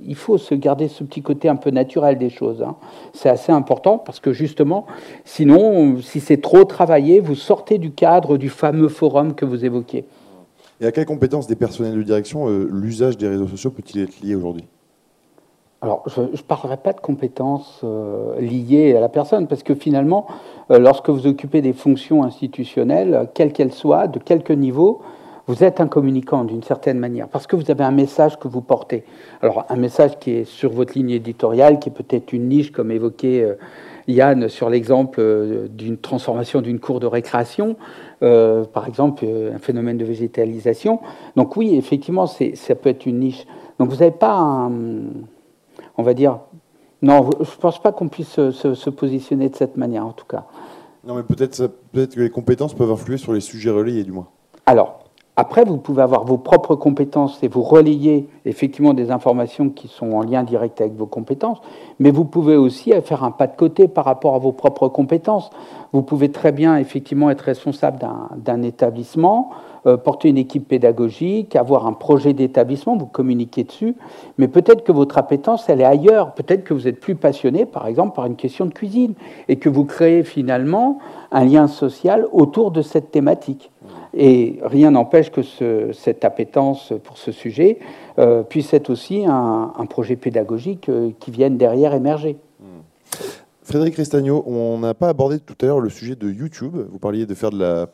[0.08, 2.64] il faut se garder ce petit côté un peu naturel des choses.
[2.64, 2.76] Hein.
[3.14, 4.86] C'est assez important parce que justement,
[5.26, 10.06] sinon, si c'est trop travaillé, vous sortez du cadre du fameux forum que vous évoquiez.
[10.82, 14.20] Et à quelles compétences des personnels de direction euh, l'usage des réseaux sociaux peut-il être
[14.22, 14.66] lié aujourd'hui?
[15.84, 20.26] Alors, je ne parlerai pas de compétences euh, liées à la personne, parce que finalement,
[20.72, 25.02] euh, lorsque vous occupez des fonctions institutionnelles, quelles qu'elles soient, de quelque niveau,
[25.48, 28.62] vous êtes un communicant d'une certaine manière, parce que vous avez un message que vous
[28.62, 29.04] portez.
[29.42, 32.92] Alors un message qui est sur votre ligne éditoriale, qui est peut-être une niche, comme
[32.92, 33.56] évoqué euh,
[34.08, 35.22] Yann sur l'exemple
[35.70, 37.76] d'une transformation d'une cour de récréation,
[38.24, 41.00] euh, par exemple un phénomène de végétalisation.
[41.36, 43.46] Donc oui, effectivement, ça peut être une niche.
[43.80, 44.72] Donc vous n'avez pas un,
[45.98, 46.40] on va dire,
[47.02, 50.26] non, je ne pense pas qu'on puisse se, se, positionner de cette manière, en tout
[50.26, 50.46] cas.
[51.04, 54.28] Non, mais peut-être peut que les compétences peuvent influer sur les sujets relayés, du moins.
[54.68, 55.01] Alors,
[55.42, 60.12] après, vous pouvez avoir vos propres compétences et vous relayer effectivement des informations qui sont
[60.12, 61.58] en lien direct avec vos compétences,
[61.98, 65.50] mais vous pouvez aussi faire un pas de côté par rapport à vos propres compétences.
[65.94, 67.98] Vous pouvez très bien effectivement être responsable
[68.38, 69.50] d'un établissement,
[69.88, 73.96] euh, porter une équipe pédagogique, avoir un projet d'établissement, vous communiquez dessus,
[74.38, 76.36] mais peut-être que votre appétence, elle est ailleurs.
[76.36, 79.16] Peut-être que vous êtes plus passionné, par exemple, par une question de cuisine,
[79.48, 81.00] et que vous créez finalement
[81.32, 83.71] un lien social autour de cette thématique.
[84.14, 87.80] Et rien n'empêche que ce, cette appétence pour ce sujet
[88.20, 92.38] euh, puisse être aussi un, projet pédagogique euh, qui vienne derrière émerger.
[92.60, 92.82] Hmm.
[93.64, 96.76] Frédéric Restagno, on n'a pas abordé tout à l'heure le sujet de YouTube.
[96.92, 97.88] Vous parliez de faire de la,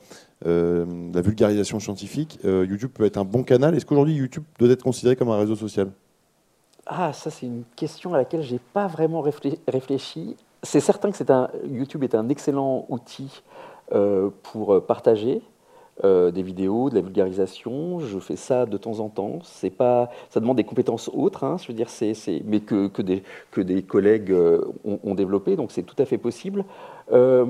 [0.46, 2.40] euh, la vulgarisation scientifique.
[2.44, 3.76] YouTube peut être un bon canal.
[3.76, 5.90] Est-ce qu'aujourd'hui YouTube doit être considéré comme un réseau social?
[6.88, 10.36] Ah, ça c'est une question à laquelle je n'ai pas vraiment réfléchi.
[10.64, 13.44] C'est certain que un, YouTube est un excellent outil
[14.44, 15.42] pour partager,
[16.04, 18.00] euh, des vidéos, de la vulgarisation.
[18.00, 19.40] Je fais ça de temps en temps.
[19.44, 22.14] C'est pas, ça demande des compétences autres, hein, je veux dire, c'est,
[22.46, 26.18] mais que, que, des, que des collègues euh, ont, développé, donc c'est tout à fait
[26.18, 26.66] possible.
[27.12, 27.46] Euh,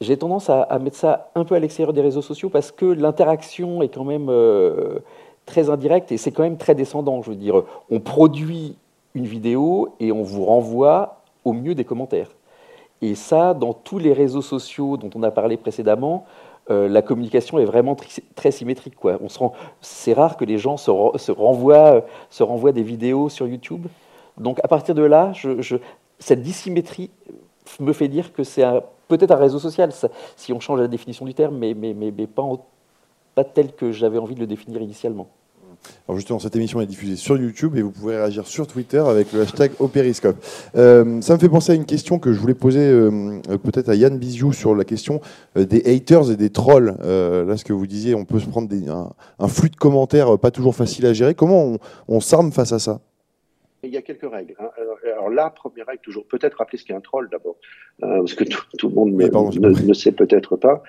[0.00, 3.82] j'ai tendance à, mettre ça un peu à l'extérieur des réseaux sociaux parce que l'interaction
[3.82, 4.30] est quand même
[5.44, 7.20] très indirecte et c'est quand même très descendant.
[7.20, 8.76] Je veux dire, on produit
[9.14, 12.30] une vidéo et on vous renvoie au mieux des commentaires.
[13.02, 16.26] Et ça, dans tous les réseaux sociaux dont on a parlé précédemment,
[16.70, 17.96] euh, la communication est vraiment
[18.34, 18.94] très symétrique.
[19.04, 19.38] On se
[19.80, 20.90] c'est rare que les gens se,
[21.30, 23.86] renvoient, se renvoient des vidéos sur YouTube.
[24.38, 25.32] Donc à partir de là,
[26.18, 27.10] cette dissymétrie
[27.80, 28.64] me fait dire que c'est
[29.08, 29.90] peut-être un réseau social,
[30.36, 31.74] si on change la définition du terme, mais,
[33.34, 35.28] pas tel que j'avais envie de le définir initialement.
[36.08, 39.32] Alors justement, cette émission est diffusée sur YouTube et vous pouvez réagir sur Twitter avec
[39.32, 40.36] le hashtag Opériscope.
[40.74, 43.94] Euh, ça me fait penser à une question que je voulais poser euh, peut-être à
[43.94, 45.20] Yann Biziou sur la question
[45.56, 46.96] euh, des haters et des trolls.
[47.00, 48.68] là, ce que vous disiez, on peut se prendre
[49.38, 51.34] un, flux de commentaires pas toujours facile à gérer.
[51.34, 51.76] Comment
[52.08, 53.00] on, s'arme face à ça?
[53.82, 54.54] Il y a quelques règles.
[54.58, 54.68] Hein.
[55.12, 57.56] Alors, la première règle, toujours, peut-être rappeler ce qu'est un troll d'abord,
[58.00, 60.82] parce que tout, le monde ne, ne, sait peut-être pas.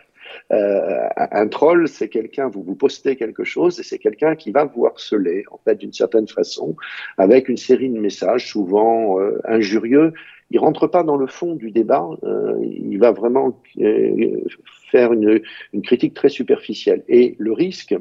[0.52, 4.66] Euh, un troll, c'est quelqu'un, vous vous postez quelque chose et c'est quelqu'un qui va
[4.66, 6.76] vous harceler, en fait, d'une certaine façon,
[7.18, 10.14] avec une série de messages souvent euh, injurieux.
[10.50, 13.62] Il rentre pas dans le fond du débat, euh, il va vraiment
[14.92, 15.42] faire une,
[15.84, 17.04] critique très superficielle.
[17.08, 17.96] Et le risque,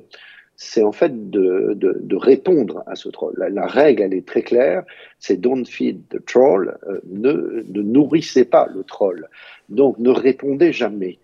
[0.56, 3.34] c'est en fait de, répondre à ce troll.
[3.36, 4.82] La, règle, elle est très claire,
[5.20, 9.28] c'est don't feed the troll, ne nourrissez pas le troll.
[9.68, 11.20] Donc ne répondez jamais.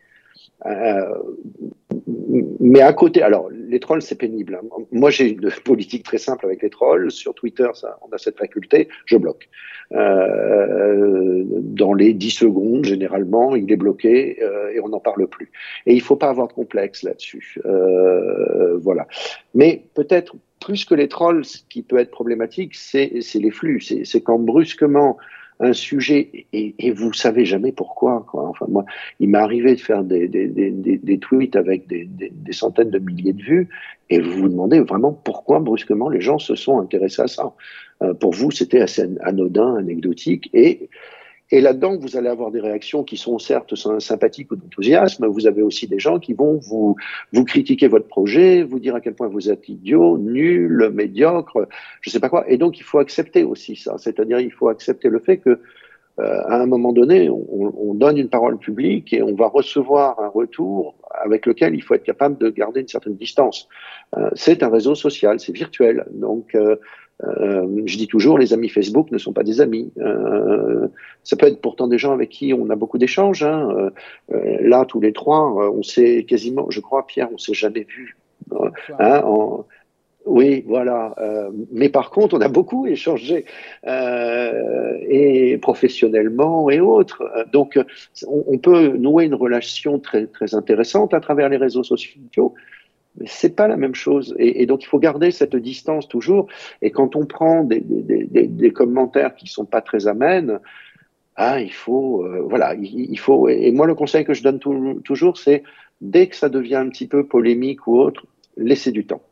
[0.67, 1.15] Euh,
[2.61, 4.61] mais à côté, alors les trolls c'est pénible.
[4.61, 4.85] Hein.
[4.93, 7.11] Moi j'ai une politique très simple avec les trolls.
[7.11, 9.49] Sur Twitter, ça, on a cette faculté, je bloque.
[9.93, 15.51] Euh, dans les 10 secondes, généralement, il est bloqué euh, et on n'en parle plus.
[15.87, 17.61] Et il faut pas avoir de complexe là-dessus.
[18.79, 19.07] Voilà.
[19.55, 23.81] Mais peut-être plus que les trolls, ce qui peut être problématique, c'est les flux.
[23.81, 25.17] C'est quand brusquement
[25.61, 28.25] un sujet et, et vous savez jamais pourquoi.
[28.29, 28.49] Quoi.
[28.49, 28.85] Enfin, moi,
[29.21, 32.09] il m'est arrivé de faire des, des, des, des tweets avec des,
[32.53, 33.69] centaines de milliers de vues
[34.11, 37.55] et vous vous demandez vraiment pourquoi brusquement les gens se sont intéressés à ça.
[38.03, 40.89] Euh, pour vous, c'était assez anodin, anecdotique et
[41.53, 45.27] et là-dedans, vous allez avoir des réactions qui sont certes sympathiques ou d'enthousiasme.
[45.27, 46.97] Vous avez aussi des gens qui vont vous,
[47.33, 51.69] vous critiquer votre projet, vous dire à quel point vous êtes idiot, nul, médiocre,
[52.01, 52.51] je sais pas quoi.
[52.51, 53.97] Et donc, il faut accepter aussi ça.
[53.99, 55.61] C'est-à-dire, il faut accepter le fait que,
[56.19, 60.19] euh, à un moment donné, on, on, donne une parole publique et on va recevoir
[60.19, 63.69] un retour avec lequel il faut être capable de garder une certaine distance.
[64.17, 66.07] Euh, c'est un réseau social, c'est virtuel.
[66.11, 66.77] Donc, euh,
[67.25, 69.91] euh, je dis toujours, les amis Facebook ne sont pas des amis.
[69.99, 70.89] Euh,
[71.25, 73.43] ça peut être pourtant des gens avec qui on a beaucoup d'échanges.
[73.43, 73.91] Hein.
[74.33, 78.17] Euh, là, tous les trois, on s'est quasiment, je crois, Pierre, on s'est jamais vu.
[78.99, 79.23] Hein,
[80.27, 81.15] oui, voilà.
[81.73, 83.45] mais par contre, on a beaucoup échangé
[83.87, 87.23] et professionnellement et autres.
[87.53, 87.79] Donc,
[88.27, 92.55] on, on, peut nouer une relation très très intéressante à travers les réseaux sociaux
[93.19, 94.35] mais c'est pas la même chose.
[94.39, 96.49] Et, et, donc il faut garder cette distance toujours.
[96.83, 100.61] Et quand on prend des, des, des, des commentaires qui sont pas très amènes,
[101.37, 103.49] ah, il faut, euh, voilà, il, faut.
[103.49, 104.59] Et moi, le conseil que je donne
[105.03, 105.63] toujours, c'est
[106.01, 108.25] dès que ça devient un petit peu polémique ou autre,
[108.57, 109.23] laissez du temps.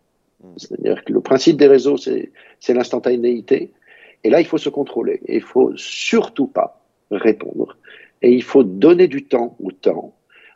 [0.43, 0.49] Mmh.
[0.59, 2.31] C'est-à-dire que le principe des réseaux, c'est
[2.69, 3.73] l'instantanéité.
[4.23, 5.21] Et là, il faut se contrôler.
[5.27, 7.79] Et il faut surtout pas répondre.
[8.21, 10.15] Et il faut donner du temps au temps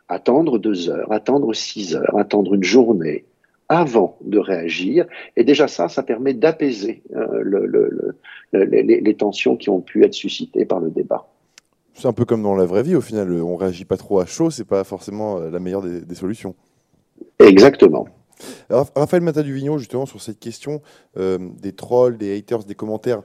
[0.09, 3.25] attendre deux heures, attendre six heures, attendre une journée
[3.69, 5.05] avant de réagir.
[5.37, 8.15] Et déjà ça, ça permet d'apaiser euh, le,
[8.51, 11.27] les, tensions qui ont pu être suscitées par le débat.
[11.93, 14.25] C'est un peu comme dans la vraie vie, au final, on réagit pas trop à
[14.25, 16.55] chaud, c'est pas forcément euh, la meilleure des, solutions.
[17.39, 18.07] Exactement.
[18.69, 20.81] Raphaël Mata-Duvignon, justement, sur cette question
[21.17, 23.21] euh, des trolls, des haters, des commentaires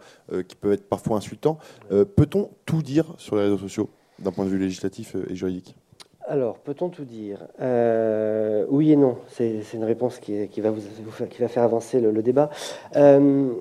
[0.48, 4.50] qui peuvent être parfois insultants, peut-on tout dire sur les réseaux sociaux d'un point de
[4.50, 5.76] vue législatif et juridique?
[6.26, 7.46] Alors, peut-on tout dire?
[7.60, 9.18] Euh, Oui et non.
[9.28, 12.50] C'est une réponse qui, va faire avancer le, débat.
[12.96, 13.52] Euh,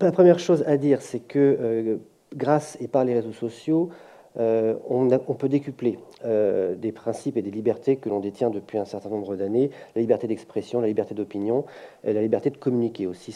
[0.00, 1.96] la première chose à dire, c'est que euh,
[2.34, 3.88] grâce et par les réseaux sociaux,
[4.36, 9.34] on, peut décupler des principes et des libertés que l'on détient depuis un certain nombre
[9.34, 11.64] d'années, la liberté d'expression, la liberté d'opinion,
[12.04, 13.32] la liberté de communiquer aussi.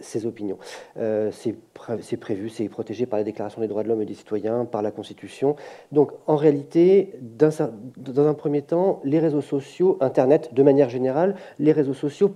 [0.00, 0.58] Ses opinions.
[0.98, 4.64] Euh, c'est prévu, c'est protégé par la Déclaration des droits de l'homme et des citoyens,
[4.64, 5.56] par la Constitution.
[5.92, 11.72] Donc, en réalité, dans un premier temps, les réseaux sociaux, Internet, de manière générale, les
[11.72, 12.30] réseaux sociaux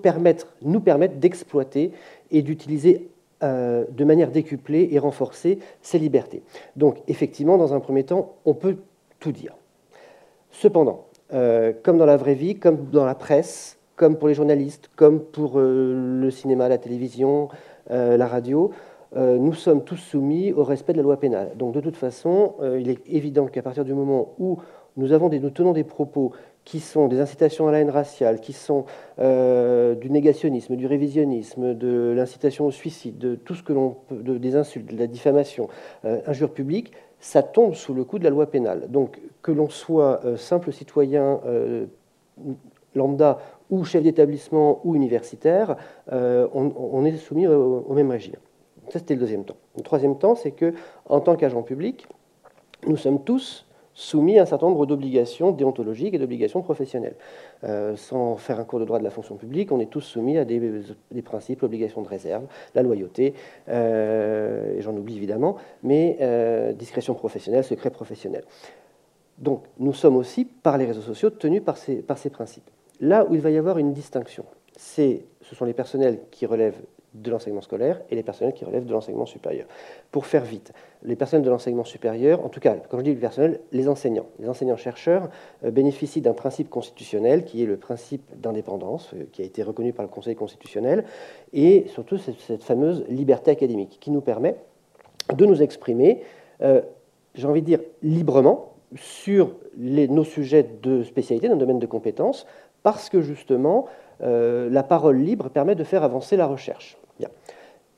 [0.63, 1.93] nous permettent d'exploiter
[2.31, 3.09] et d'utiliser
[3.43, 6.43] euh, de manière décuplée et renforcée ces libertés.
[6.75, 8.79] Donc, effectivement, dans un premier temps, on peut
[9.21, 9.55] tout dire.
[10.51, 14.91] Cependant, euh, comme dans la vraie vie, comme dans la presse, comme pour les journalistes,
[14.97, 17.49] comme pour euh, le cinéma, la télévision,
[17.91, 18.71] euh, la radio,
[19.17, 21.51] euh, nous sommes tous soumis au respect de la loi pénale.
[21.57, 24.59] Donc de toute façon, il est évident qu'à partir du moment où
[24.97, 25.09] nous,
[25.51, 26.33] tenons des propos
[26.65, 28.85] qui sont des incitations à la haine raciale, qui sont
[29.19, 34.93] du négationnisme, du révisionnisme, de l'incitation au suicide, de tout ce que l'on des insultes,
[34.93, 35.69] de la diffamation,
[36.05, 38.91] euh, injure publique, ça tombe sous le coup de la loi pénale.
[38.91, 41.41] Donc que l'on soit simple citoyen
[42.95, 43.39] lambda
[43.71, 45.77] ou chef d'établissement ou universitaire,
[46.11, 48.37] on, est soumis au, même régime.
[48.89, 49.57] Ça, c'était le deuxième temps.
[49.77, 50.73] Le troisième temps, c'est que,
[51.09, 52.07] en tant qu'agent public,
[52.87, 53.67] nous sommes tous
[53.99, 57.17] soumis à un certain nombre d'obligations déontologiques et d'obligations professionnelles.
[57.65, 60.39] Euh, sans faire un cours de droit de la fonction publique, on est tous soumis
[60.39, 60.63] à des,
[61.25, 62.45] principes, obligations de réserve,
[62.77, 63.35] la loyauté,
[63.69, 68.45] euh, et j'en oublie évidemment, mais euh, discrétion professionnelle, secret professionnel.
[69.39, 72.71] Donc nous sommes aussi, par les réseaux sociaux, tenus par ces, par ces principes.
[73.01, 74.45] Là où il va y avoir une distinction,
[74.77, 75.21] ce
[75.55, 76.81] sont les personnels qui relèvent
[77.15, 79.67] de l'enseignement scolaire et les personnels qui relèvent de l'enseignement supérieur.
[80.11, 83.21] Pour faire vite, les personnels de l'enseignement supérieur, en tout cas, quand je dis le
[83.21, 85.29] personnel, les enseignants, les enseignants-chercheurs
[85.65, 89.93] euh, bénéficient d'un principe constitutionnel qui est le principe d'indépendance, euh, qui a été reconnu
[89.93, 91.05] par le Conseil constitutionnel,
[91.53, 94.57] et surtout cette, fameuse liberté académique qui nous permet
[95.35, 96.23] de nous exprimer,
[96.61, 96.83] euh,
[97.35, 102.47] j'ai envie de dire, librement sur nos sujets de spécialité, nos domaines de compétences,
[102.83, 103.87] parce que justement,
[104.21, 106.99] la parole libre permet de faire avancer la recherche.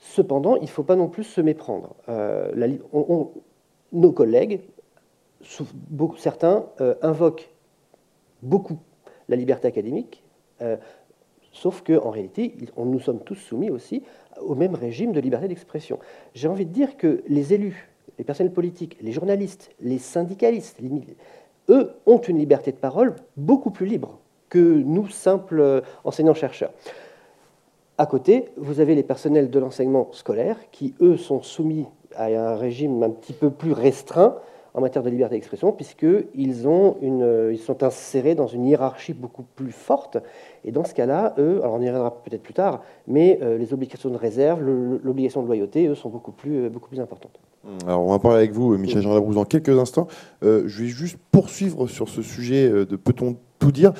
[0.01, 1.95] Cependant, il ne faut pas non plus se méprendre.
[2.09, 2.79] Euh,
[3.93, 4.61] nos collègues,
[6.17, 7.51] certains euh, invoquent
[8.43, 8.79] beaucoup
[9.29, 10.23] la liberté académique,
[10.63, 10.77] euh,
[11.53, 14.03] sauf qu'en réalité, nous sommes tous soumis aussi
[14.41, 15.99] au même régime de liberté d'expression.
[16.35, 20.79] J'ai envie de dire que les élus, les personnels politiques, les journalistes, les syndicalistes,
[21.69, 24.19] eux ont une liberté de parole beaucoup plus libre
[24.51, 26.73] que nous, simples enseignants-chercheurs.
[27.97, 31.87] À côté, vous avez les personnels de l'enseignement scolaire qui, eux, sont soumis
[32.17, 34.37] à un régime un petit peu plus restreint
[34.75, 40.19] en matière de liberté d'expression, puisqu'ils ils sont insérés dans une hiérarchie beaucoup plus forte.
[40.65, 43.73] Et dans ce cas-là, eux, alors on y reviendra peut-être plus tard, mais euh, les
[43.73, 47.39] obligations de réserve, l'obligation de loyauté, eux, sont beaucoup plus, euh, beaucoup plus importantes.
[47.87, 50.07] Alors, on va parler avec vous, Michel Jean Labrousse, dans quelques instants.
[50.43, 53.93] Euh, je vais juste poursuivre sur ce sujet de peut-on tout dire.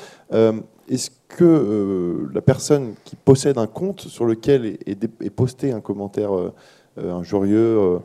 [0.91, 6.35] Est-ce que euh, la personne qui possède un compte sur lequel est, posté un commentaire
[6.35, 6.53] euh,
[6.97, 7.99] euh, injurieux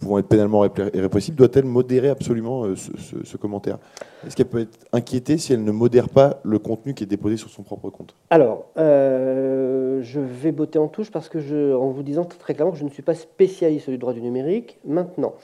[0.00, 3.78] pouvant être pénalement irrépressible, doit-elle modérer absolument ce, commentaire?
[4.26, 7.36] Est-ce qu'elle peut être inquiétée si elle ne modère pas le contenu qui est déposé
[7.36, 8.16] sur son propre compte?
[8.30, 12.78] Alors, je vais botter en touche parce que, je, en vous disant très clairement que
[12.78, 15.34] je ne suis pas spécialiste du droit du numérique, maintenant,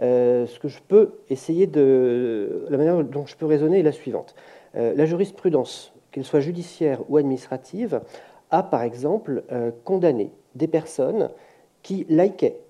[0.00, 2.66] ce que je peux essayer de.
[2.70, 4.34] La manière dont je peux raisonner est la suivante.
[4.78, 8.00] La jurisprudence qu'elle soit judiciaire ou administrative,
[8.50, 11.30] a par exemple euh, condamné des personnes
[11.82, 12.60] qui likaient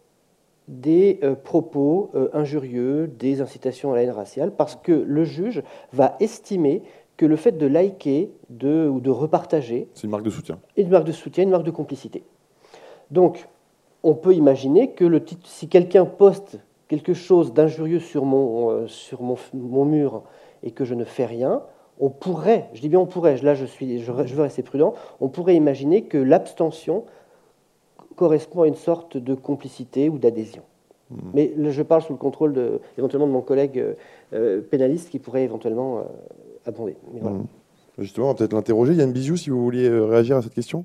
[0.67, 5.63] des euh, propos euh, injurieux, des incitations à la haine raciale, parce que le juge
[5.93, 6.83] va estimer
[7.17, 9.89] que le fait de liker de, ou de repartager...
[9.95, 10.61] C'est une marque de soutien.
[10.77, 12.23] Une marque de soutien, une marque de complicité.
[13.11, 13.49] Donc,
[14.03, 19.85] on peut imaginer que le si quelqu'un poste quelque chose d'injurieux sur, mon, sur mon
[19.85, 20.23] mur
[20.63, 21.63] et que je ne fais rien,
[22.01, 25.29] on pourrait, je dis bien on pourrait, là je, suis, je, veux rester prudent, on
[25.29, 27.05] pourrait imaginer que l'abstention
[28.17, 30.63] correspond à une sorte de complicité ou d'adhésion.
[31.11, 31.31] Hmm.
[31.35, 33.95] Mais je parle sous le contrôle de, éventuellement de mon collègue euh,
[34.35, 36.03] euh, pénaliste qui pourrait éventuellement euh,
[36.67, 36.97] abonder.
[37.13, 37.45] Hmm.
[37.99, 38.95] Justement, on va peut-être l'interroger.
[38.95, 40.85] Yann Bizou, si vous vouliez réagir à cette question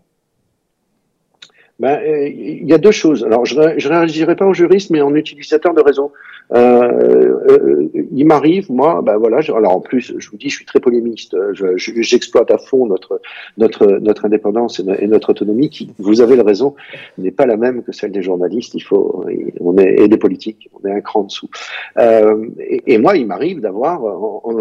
[1.83, 3.25] ben, il y a deux choses.
[3.25, 6.13] Alors, je ne réagirai pas en juriste, mais en utilisateur de réseau.
[6.53, 10.65] Euh, euh, il m'arrive, moi, ben voilà, alors en plus, je vous dis, je suis
[10.65, 11.35] très polémiste,
[11.75, 13.21] j'exploite à fond notre,
[13.57, 16.75] notre, notre indépendance et, notre autonomie, qui, vous avez le raison,
[17.17, 19.25] n'est pas la même que celle des journalistes, il faut,
[19.59, 21.49] on est, et des politiques, on est un cran en dessous.
[21.97, 24.01] Euh, et, moi, il m'arrive d'avoir,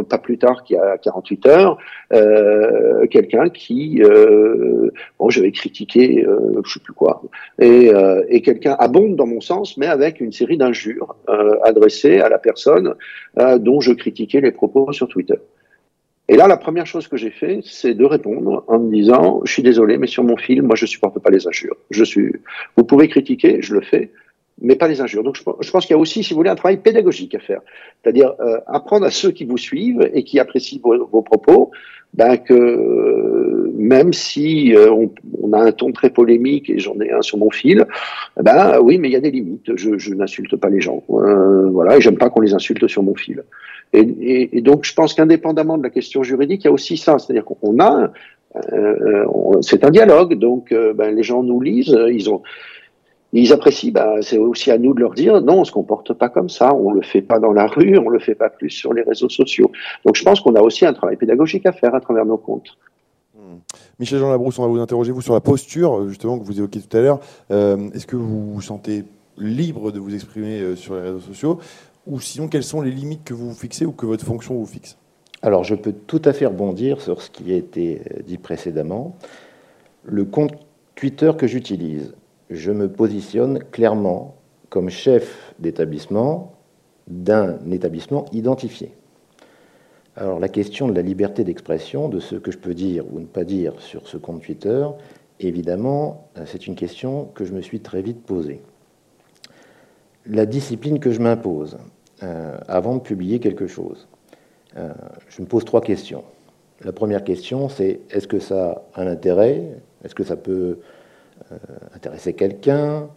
[0.08, 1.78] pas plus tard qu'il y a 48 heures,
[2.12, 7.11] euh, quelqu'un qui, euh, bon, je vais critiquer, euh, je sais plus quoi,
[7.60, 7.90] et,
[8.28, 11.16] et quelqu'un abonde dans mon sens, mais avec une série d'injures
[11.62, 12.94] adressé à la personne
[13.38, 15.38] euh, dont je critiquais les propos sur Twitter.
[16.28, 19.52] Et là, la première chose que j'ai fait, c'est de répondre en me disant, je
[19.52, 21.76] suis désolé, mais sur mon fil, moi, je supporte pas les injures.
[21.90, 22.32] Je suis,
[22.76, 24.12] vous pouvez critiquer, je le fais,
[24.62, 25.24] mais pas les injures.
[25.24, 27.60] Donc, je, pense qu'il y a aussi, si vous voulez, un travail pédagogique à faire.
[28.02, 31.72] C'est-à-dire euh, apprendre à ceux qui vous suivent et qui apprécient vos, propos,
[32.14, 35.08] ben que même si euh,
[35.42, 37.86] on, a un ton très polémique et j'en ai un sur mon fil,
[38.40, 39.76] ben oui, mais il y a des limites.
[39.76, 43.02] Je, je n'insulte pas les gens, euh, voilà, et j'aime pas qu'on les insulte sur
[43.02, 43.42] mon fil.
[43.94, 47.18] Et, et, donc, je pense qu'indépendamment de la question juridique, il y a aussi ça,
[47.18, 48.10] c'est-à-dire qu'on a,
[48.72, 49.26] euh,
[49.60, 52.42] c'est un dialogue, donc ben, les gens nous lisent, ils ont
[53.40, 56.28] ils apprécient, bah, c'est aussi à nous de leur dire non, on se comporte pas
[56.28, 58.92] comme ça, on le fait pas dans la rue, on le fait pas plus sur
[58.92, 59.70] les réseaux sociaux.
[60.04, 62.76] Donc je pense qu'on a aussi un travail pédagogique à faire à travers nos comptes.
[63.34, 63.56] Hmm.
[63.98, 66.82] Michel Jean Labrousse, on va vous interroger vous sur la posture justement que vous évoquiez
[66.82, 67.20] tout à l'heure.
[67.50, 69.04] Euh, est-ce que vous vous sentez
[69.38, 71.58] libre de vous exprimer euh, sur les réseaux sociaux?
[72.06, 74.66] Ou sinon quelles sont les limites que vous vous fixez ou que votre fonction vous
[74.66, 74.98] fixe?
[75.40, 79.16] Alors je peux tout à fait rebondir sur ce qui a été dit précédemment.
[80.04, 80.52] Le compte
[80.96, 82.14] Twitter que j'utilise
[82.54, 84.36] je me positionne clairement
[84.68, 86.52] comme chef d'établissement
[87.08, 88.94] d'un établissement identifié.
[90.16, 93.26] Alors la question de la liberté d'expression, de ce que je peux dire ou ne
[93.26, 94.86] pas dire sur ce compte Twitter,
[95.40, 98.60] évidemment, c'est une question que je me suis très vite posée.
[100.26, 101.78] La discipline que je m'impose
[102.22, 104.06] euh, avant de publier quelque chose,
[104.76, 104.92] euh,
[105.28, 106.24] je me pose trois questions.
[106.84, 109.62] La première question, c'est est-ce que ça a un intérêt?
[110.04, 110.82] Est-ce que ça peut euh,
[111.94, 113.08] intéresser quelqu'un?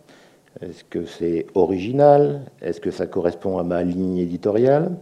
[0.61, 2.41] Est-ce que c'est original?
[2.61, 4.95] Est-ce que ça correspond à ma ligne éditoriale?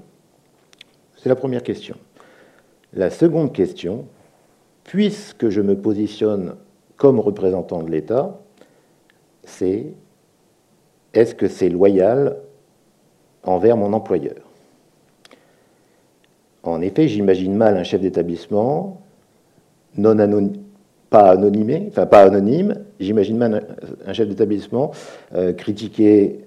[1.18, 1.96] C'est la première question.
[2.94, 4.06] La seconde question,
[4.84, 6.56] puisque je me positionne
[6.98, 8.40] comme représentant de l'État,
[9.44, 9.94] c'est
[11.14, 12.38] est-ce que c'est loyal
[13.44, 14.38] envers mon employeur?
[16.64, 19.02] En effet, j'imagine mal un chef d'établissement
[19.96, 20.63] non, anonyme,
[21.14, 23.62] pas anonymé, enfin pas anonyme, j'imagine même
[24.08, 24.90] un chef d'établissement
[25.36, 26.40] euh, critiquer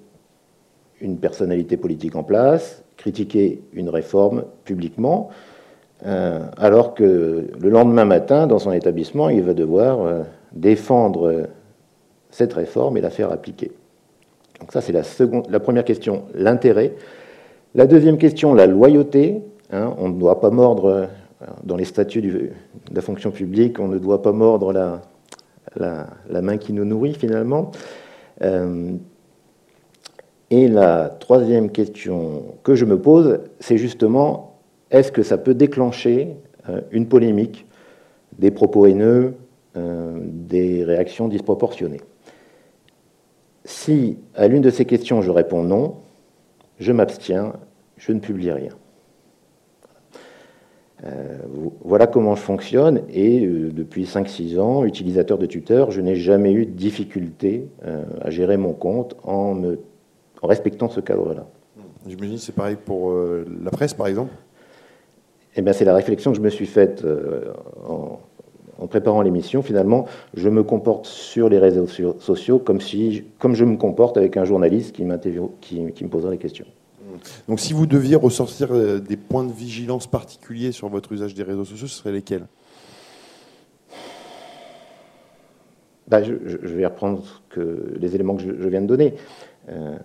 [0.99, 5.29] une personnalité politique en place, critiquer une réforme publiquement,
[6.05, 11.47] euh, alors que le lendemain matin, dans son établissement, il va devoir euh, défendre
[12.29, 13.71] cette réforme et la faire appliquer.
[14.59, 15.03] Donc ça, c'est la,
[15.49, 16.93] la première question, l'intérêt.
[17.73, 19.39] La deuxième question, la loyauté.
[19.71, 21.07] Hein, on ne doit pas mordre
[21.63, 22.51] dans les statuts de
[22.91, 24.73] la fonction publique, on ne doit pas mordre
[25.75, 27.71] la, main qui nous nourrit finalement.
[28.41, 28.93] Euh,
[30.49, 34.59] et la troisième question que je me pose, c'est justement,
[34.91, 36.35] est-ce que ça peut déclencher
[36.69, 37.65] euh, une polémique,
[38.39, 39.35] des propos haineux,
[39.75, 42.01] euh, des réactions disproportionnées?
[43.65, 45.95] Si à l'une de ces questions je réponds non,
[46.79, 47.53] je m'abstiens,
[47.97, 48.71] je ne publie rien.
[51.05, 51.37] Euh,
[51.83, 56.51] voilà comment je fonctionne et euh, depuis 5-6 ans, utilisateur de Twitter, je n'ai jamais
[56.51, 59.79] eu de difficulté euh, à gérer mon compte en, me,
[60.41, 61.45] en respectant ce cadre-là.
[62.07, 64.33] J'imagine que c'est pareil pour la presse par exemple?
[65.55, 67.05] Eh bien, c'est la réflexion que je me suis faite
[67.85, 68.19] en,
[68.79, 69.61] en, préparant l'émission.
[69.61, 71.87] Finalement, je me comporte sur les réseaux
[72.19, 75.05] sociaux comme, si, comme je me comporte avec un journaliste qui,
[75.59, 76.65] qui, qui me poserait les questions.
[77.47, 81.43] Donc si vous deviez ressortir euh, des points de vigilance particuliers sur votre usage des
[81.43, 82.45] réseaux sociaux, ce seraient lesquels?
[86.07, 89.15] Bah, je, vais reprendre les éléments que je, viens de donner.
[89.67, 89.97] Euh,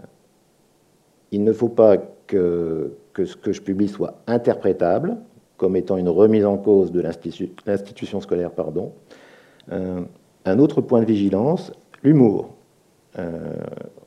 [1.30, 1.96] il ne faut pas
[2.26, 5.16] que, ce que je publie soit interprétable
[5.56, 8.50] comme étant une remise en cause de l'institution scolaire.
[8.50, 8.92] Pardon.
[9.70, 10.00] Euh,
[10.44, 12.56] un autre point de vigilance, l'humour.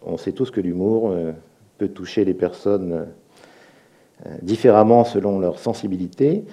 [0.05, 1.15] on sait tous que l'humour
[1.77, 3.07] peut toucher les personnes
[4.25, 6.45] euh, différemment selon leur sensibilité.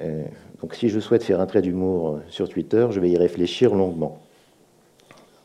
[0.00, 0.22] Euh,
[0.60, 4.18] donc si je souhaite faire un trait d'humour sur Twitter, je vais y réfléchir longuement.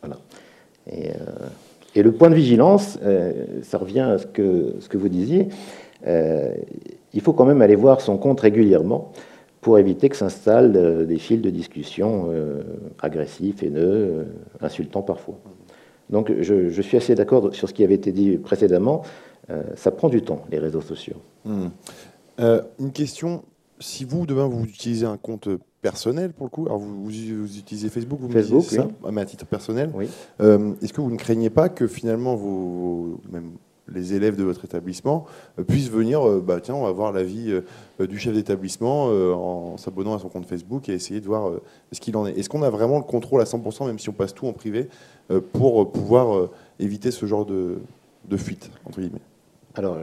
[0.01, 0.18] Voilà.
[0.91, 2.99] Et, euh, le point de vigilance,
[3.63, 5.47] ça revient à ce que, ce que vous disiez,
[6.05, 9.13] il faut quand même aller voir son compte régulièrement
[9.61, 12.34] pour éviter que s'installent des fils de discussion
[13.01, 14.28] agressifs, haineux,
[14.59, 15.39] insultants parfois.
[16.09, 19.03] Donc je, suis assez d'accord sur ce qui avait été dit précédemment.
[19.49, 21.17] Euh, ça prend du temps, les réseaux sociaux.
[21.43, 21.67] Hmm.
[22.39, 23.43] Euh, une question,
[23.79, 25.49] si vous, demain, vous utilisez un compte
[25.81, 29.45] personnel, pour le coup, alors vous, utilisez Facebook, vous Facebook, me ça, mais à titre
[29.45, 29.91] personnel,
[30.41, 33.51] euh, est-ce que vous ne craignez pas que finalement, vos, même
[33.93, 35.25] les élèves de votre établissement
[35.67, 37.53] puissent venir, bah, tiens, on va voir l'avis
[37.99, 41.51] du chef d'établissement en s'abonnant à son compte Facebook et essayer de voir
[41.91, 42.38] ce qu'il en est.
[42.38, 44.89] Est-ce qu'on a vraiment le contrôle à 100%, même si on passe tout en privé,
[45.31, 47.79] euh, pour pouvoir euh, éviter ce genre de,
[48.38, 49.21] fuite, entre guillemets?
[49.73, 49.97] Alors,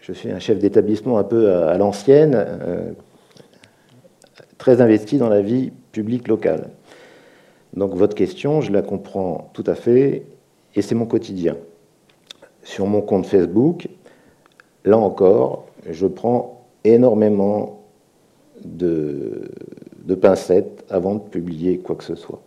[0.00, 2.92] je, suis un chef d'établissement un peu à, l'ancienne, euh,
[4.58, 6.70] très investi dans la vie publique locale.
[7.74, 10.26] Donc votre question, je la comprends tout à fait,
[10.76, 11.56] et c'est mon quotidien.
[12.64, 13.88] Sur mon compte Facebook,
[14.84, 17.82] là encore, je prends énormément
[18.64, 19.50] de
[20.20, 22.42] pincettes avant de publier quoi que ce soit.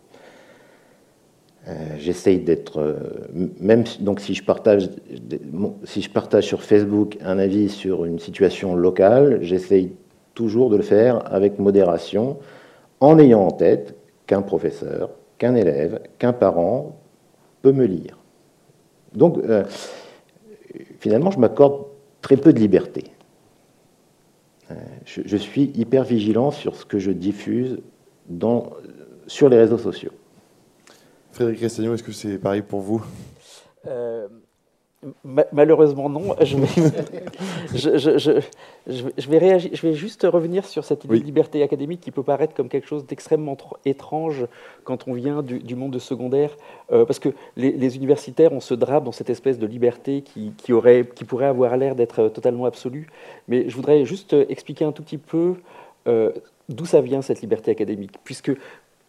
[1.68, 2.94] Euh, j'essaye d'être, euh,
[3.60, 4.88] même donc si je partage,
[5.84, 9.92] si je partage sur Facebook un avis sur une situation locale, j'essaye
[10.32, 12.38] toujours de le faire avec modération,
[13.00, 13.96] en ayant en tête
[14.26, 16.96] qu'un professeur, qu'un élève, qu'un parent
[17.60, 18.16] peut me lire.
[19.14, 19.64] Donc, euh,
[21.08, 21.86] finalement, je m'accorde
[22.20, 23.04] très peu de liberté.
[24.70, 24.74] Euh,
[25.06, 27.78] je, suis hyper vigilant sur ce que je diffuse
[28.28, 28.72] dans,
[29.26, 30.12] sur les réseaux sociaux.
[31.32, 33.02] Frédéric Restagnon, est-ce que c'est pareil pour vous?
[33.86, 34.28] Euh,
[35.52, 36.34] Malheureusement non.
[36.40, 36.66] Je vais,
[38.86, 42.24] je, vais réagir, je vais juste revenir sur cette idée de liberté académique qui peut
[42.24, 44.46] paraître comme quelque chose d'extrêmement étrange
[44.82, 46.56] quand on vient du, monde de secondaire,
[46.90, 51.06] euh, parce que les, universitaires, on se drape dans cette espèce de liberté qui, aurait,
[51.14, 53.06] qui pourrait avoir l'air d'être totalement absolue.
[53.46, 55.54] Mais je voudrais juste expliquer un tout petit peu
[56.08, 56.32] euh,
[56.68, 58.50] d'où ça vient cette liberté académique, puisque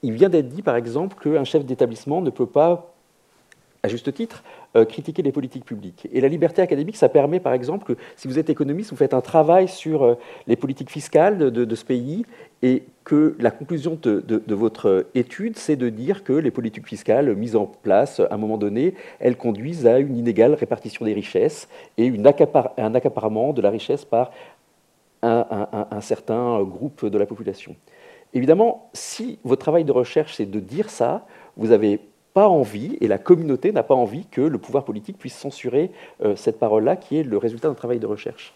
[0.04, 2.94] il vient d'être dit, par exemple, qu'un chef d'établissement ne peut pas
[3.84, 4.44] à juste titre,
[4.76, 6.08] euh, critiquer les politiques publiques.
[6.12, 9.14] Et la liberté académique, ça permet, par exemple, que si vous êtes économiste, vous faites
[9.14, 10.16] un travail sur euh,
[10.48, 12.26] les politiques fiscales de, ce pays
[12.62, 17.56] et que la conclusion de, votre étude, c'est de dire que les politiques fiscales mises
[17.56, 22.12] en place à un moment donné, elles conduisent à une inégale répartition des richesses et
[22.12, 24.32] un accaparement de la richesse par
[25.22, 27.76] un certain groupe de la population.
[28.34, 31.26] Évidemment, si votre travail de recherche, c'est de dire ça,
[31.58, 32.00] vous n'avez
[32.40, 35.92] pas envie, et la communauté n'a pas envie que le pouvoir politique puisse censurer
[36.24, 38.54] euh, cette parole-là, qui est le résultat d'un travail de recherche.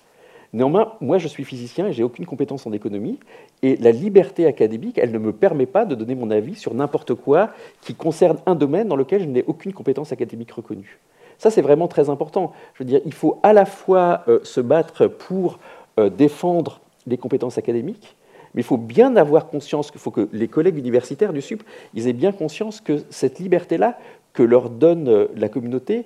[0.53, 3.19] Néanmoins, moi je suis physicien et j'ai aucune compétence en économie,
[3.61, 7.13] et la liberté académique, elle ne me permet pas de donner mon avis sur n'importe
[7.13, 7.49] quoi
[7.81, 10.97] qui concerne un domaine dans lequel je n'ai aucune compétence académique reconnue.
[11.38, 12.53] Ça, c'est vraiment très important.
[12.75, 15.59] Je veux dire, il faut à la fois euh, se battre pour
[15.99, 18.15] euh, défendre les compétences académiques,
[18.54, 22.08] mais il faut bien avoir conscience qu'il faut que les collègues universitaires du SUP ils
[22.08, 23.97] aient bien conscience que cette liberté-là
[24.34, 26.06] que leur donne euh, la communauté,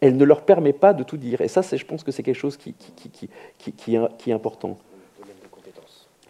[0.00, 1.40] elle ne leur permet pas de tout dire.
[1.40, 2.74] Et ça, je pense que c'est quelque chose qui,
[3.88, 4.78] est important.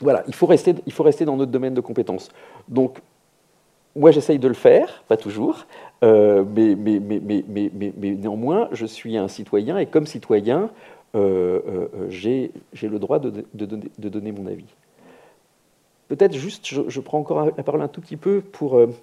[0.01, 2.31] Voilà, il faut, rester, il faut rester dans notre domaine de compétences.
[2.69, 2.99] Donc,
[3.95, 5.67] moi, j'essaye de le faire, pas toujours,
[6.03, 6.77] euh, mais,
[8.17, 10.71] néanmoins, je suis un citoyen, et comme citoyen,
[11.15, 11.61] euh,
[12.11, 12.53] j'ai
[12.83, 14.67] le droit de donner mon avis.
[16.13, 18.95] Peut-être juste, je, prends encore la parole un tout petit peu pour, euh,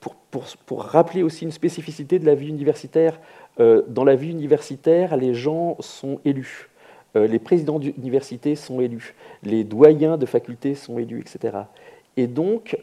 [0.00, 3.20] pour, pour, pour rappeler aussi une spécificité de la vie universitaire.
[3.60, 6.68] Euh, dans la vie universitaire, les gens sont élus.
[7.14, 9.14] Euh, les présidents d'université sont élus.
[9.44, 11.56] Les doyens de facultés sont élus, etc.
[12.16, 12.76] Et donc,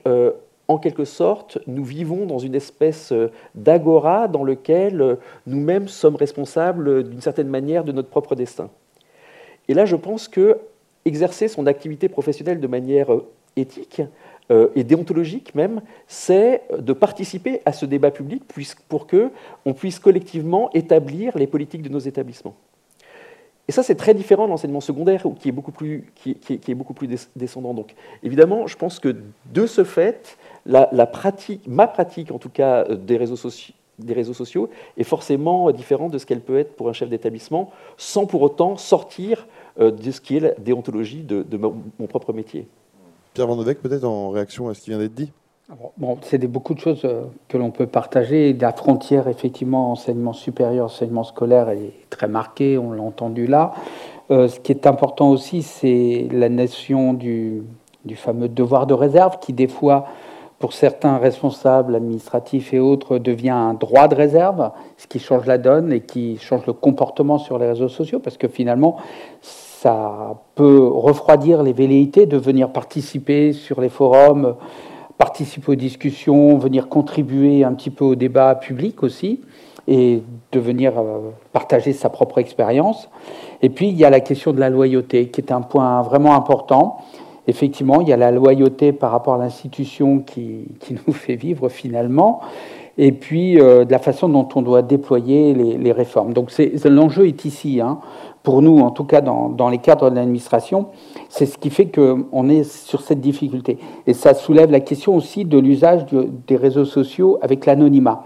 [0.69, 3.13] en quelque sorte, nous vivons dans une espèce
[3.53, 8.69] d'agora dans lequel nous-mêmes sommes responsables d'une certaine manière de notre propre destin.
[9.67, 10.57] Et là, je pense que
[11.03, 13.09] exercer son activité professionnelle de manière
[13.57, 14.01] éthique
[14.51, 18.43] euh, et déontologique même, c'est de participer à ce débat public
[18.87, 19.31] pour que
[19.65, 22.55] on puisse collectivement établir les politiques de nos établissements.
[23.67, 26.93] Et ça, c'est très différent de l'enseignement secondaire, qui est beaucoup plus, qui, est beaucoup
[26.93, 27.73] plus descendant.
[27.73, 29.13] Donc, évidemment, je pense que
[29.53, 34.69] de ce fait, ma pratique, en tout cas, euh, des réseaux sociaux, des réseaux sociaux
[34.95, 38.77] est forcément différente de ce qu'elle peut être pour un chef d'établissement, sans pour autant
[38.77, 39.47] sortir
[39.79, 42.67] euh, de ce qui est la déontologie de, mon propre métier.
[43.37, 45.31] Pierre Van peut-être en réaction à ce qui vient d'être dit?
[45.99, 48.51] Bon, c'est beaucoup de choses euh, que l'on peut partager.
[48.53, 53.73] La frontière, effectivement, enseignement supérieur, enseignement scolaire, est très marquée, on l'a entendu là.
[54.31, 57.61] Euh, ce qui est important aussi, c'est la notion du,
[58.05, 60.07] du, fameux devoir de réserve, qui des fois,
[60.57, 65.59] pour certains responsables administratifs et autres, devient un droit de réserve, ce qui change la
[65.59, 68.97] donne et qui change le comportement sur les réseaux sociaux, parce que finalement,
[69.81, 74.55] ça peut refroidir les velléités de venir participer sur les forums,
[75.19, 79.41] participer aux discussions, venir contribuer un petit peu au débat public aussi,
[79.87, 83.09] et de venir euh, partager sa propre expérience.
[83.61, 86.33] Et puis, il y a la question de la loyauté, qui est un point vraiment
[86.33, 86.97] important.
[87.47, 92.41] Effectivement, il y a la loyauté par rapport à l'institution qui, nous fait vivre finalement,
[92.97, 96.33] et puis euh, de la façon dont on doit déployer les, réformes.
[96.33, 96.51] Donc
[96.83, 97.79] l'enjeu est ici.
[97.79, 97.99] Hein
[98.43, 100.87] pour nous, en tout cas dans, les cadres de l'administration,
[101.29, 103.77] c'est ce qui fait qu'on est sur cette difficulté.
[104.05, 106.05] Et ça soulève la question aussi de l'usage
[106.47, 108.23] des réseaux sociaux avec l'anonymat.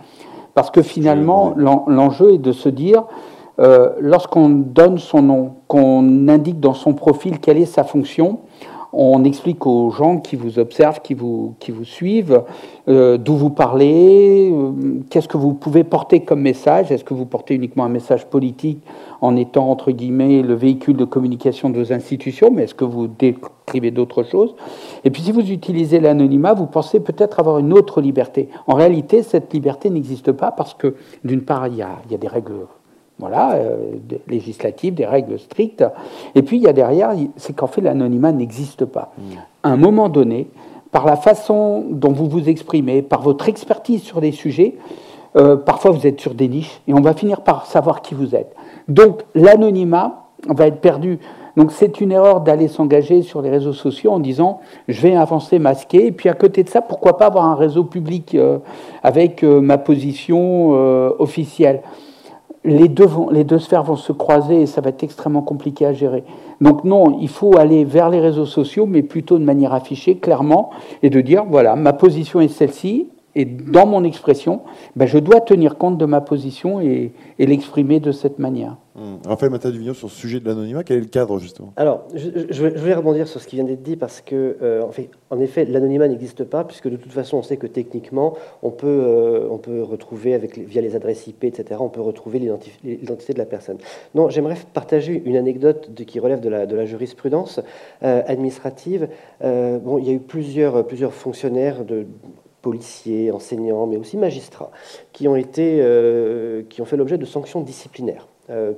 [0.53, 3.05] Parce que finalement, l'enjeu est de se dire,
[3.59, 8.39] euh, lorsqu'on donne son nom, qu'on indique dans son profil quelle est sa fonction,
[8.93, 12.43] on explique aux gens qui vous observent, qui vous, suivent,
[12.87, 14.71] euh, d'où vous parlez, euh,
[15.09, 16.91] qu'est-ce que vous pouvez porter comme message?
[16.91, 18.81] Est-ce que vous portez uniquement un message politique
[19.21, 23.07] en étant, entre guillemets, le véhicule de communication de vos institutions, mais est-ce que vous
[23.07, 24.55] décrivez d'autres choses?
[25.05, 28.49] Et puis si vous utilisez l'anonymat, vous pensez peut-être avoir une autre liberté.
[28.67, 32.67] En réalité, cette liberté n'existe pas parce que, d'une part, il y a des règles
[33.22, 33.93] voilà, euh,
[34.28, 35.86] législatives, des règles strictes.
[36.36, 39.13] Et puis il y a derrière, c'est qu'en fait l'anonymat n'existe pas.
[39.17, 39.22] Mm.
[39.63, 40.47] À un moment donné,
[40.91, 44.76] par la façon dont vous vous exprimez, par votre expertise sur des sujets,
[45.38, 48.36] euh, parfois vous êtes sur des niches et on va finir par savoir qui vous
[48.36, 48.53] êtes.
[48.88, 51.19] Donc l'anonymat va être perdu.
[51.55, 55.59] Donc c'est une erreur d'aller s'engager sur les réseaux sociaux en disant je vais avancer
[55.59, 58.57] masqué et puis à côté de ça pourquoi pas avoir un réseau public euh,
[59.03, 60.72] avec euh, ma position
[61.19, 61.82] officielle.
[62.64, 65.93] Les deux, les deux sphères vont se croiser et ça va être extrêmement compliqué à
[65.93, 66.24] gérer.
[66.59, 70.70] Donc non, il faut aller vers les réseaux sociaux, mais plutôt de manière affichée, clairement,
[71.01, 74.61] et de dire, voilà, ma position est celle-ci, et dans mon expression,
[74.95, 78.77] ben, je dois tenir compte de ma position et, l'exprimer de cette manière.
[78.95, 79.25] Mmh.
[79.25, 81.73] Raphaël Mataduvigno, sur ce sujet de l'anonymat, quel est le cadre justement?
[81.77, 85.09] Alors, je, vais rebondir sur ce qui vient d'être dit parce que, euh, en, fait,
[85.29, 88.88] en effet, l'anonymat n'existe pas puisque de toute façon, on sait que techniquement, on peut,
[88.88, 93.38] euh, on peut retrouver avec, via les adresses IP, etc., on peut retrouver l'identité de
[93.38, 93.77] la personne.
[94.13, 97.61] Non, j'aimerais partager une anecdote de, qui relève de la, de la jurisprudence
[98.03, 99.07] euh, administrative.
[99.41, 102.05] bon, il y a eu plusieurs, plusieurs fonctionnaires de
[102.62, 104.72] policiers, enseignants, mais aussi magistrats,
[105.14, 108.74] qui ont, été, euh, qui ont fait l'objet de sanctions disciplinaires euh,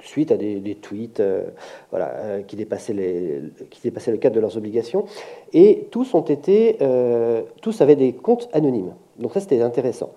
[0.00, 1.44] suite à des, tweets euh,
[1.90, 5.04] voilà, qui, dépassaient les, qui dépassaient le cadre de leurs obligations.
[5.52, 6.78] Et tous, ont été,
[7.62, 8.94] tous avaient des comptes anonymes.
[9.18, 10.10] Donc ça, c'était intéressant.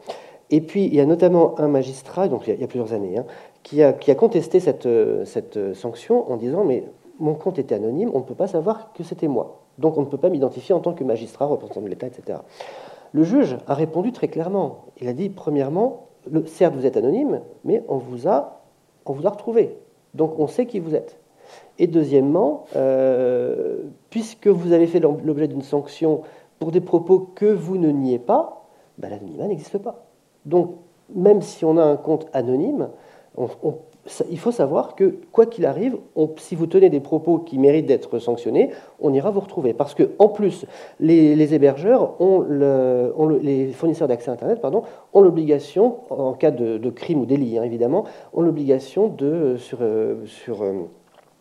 [0.52, 3.26] Et puis, il y a notamment un magistrat, donc il y a, plusieurs années, hein,
[3.64, 4.88] qui, a, qui, a, contesté cette,
[5.26, 6.84] cette sanction en disant, mais
[7.20, 9.60] mon compte était anonyme, on ne peut pas savoir que c'était moi.
[9.78, 12.40] Donc on ne peut pas m'identifier en tant que magistrat, représentant de l'État, etc.
[13.12, 14.86] Le juge a répondu très clairement.
[15.00, 16.08] Il a dit, premièrement,
[16.46, 18.62] certes, vous êtes anonyme, mais on vous a,
[19.06, 19.78] retrouvé.
[20.14, 21.20] Donc, on sait qui vous êtes.
[21.80, 26.22] Et deuxièmement, euh, puisque vous avez fait l'objet d'une sanction
[26.60, 30.06] pour des propos que vous ne niez pas, ben, l'anonymat n'existe pas.
[30.46, 30.76] Donc,
[31.16, 32.90] même si on a un compte anonyme,
[33.36, 33.76] on, on
[34.30, 35.98] il faut savoir que, quoi qu'il arrive,
[36.38, 39.74] si vous tenez des propos qui méritent d'être sanctionnés, on ira vous retrouver.
[39.74, 40.66] Parce que, en plus,
[41.00, 42.16] les, hébergeurs,
[43.42, 44.84] les fournisseurs d'accès Internet, pardon,
[45.14, 49.80] ont l'obligation, en cas de, crime ou délit, hein, évidemment, ont l'obligation de, sur,
[50.26, 50.66] sur,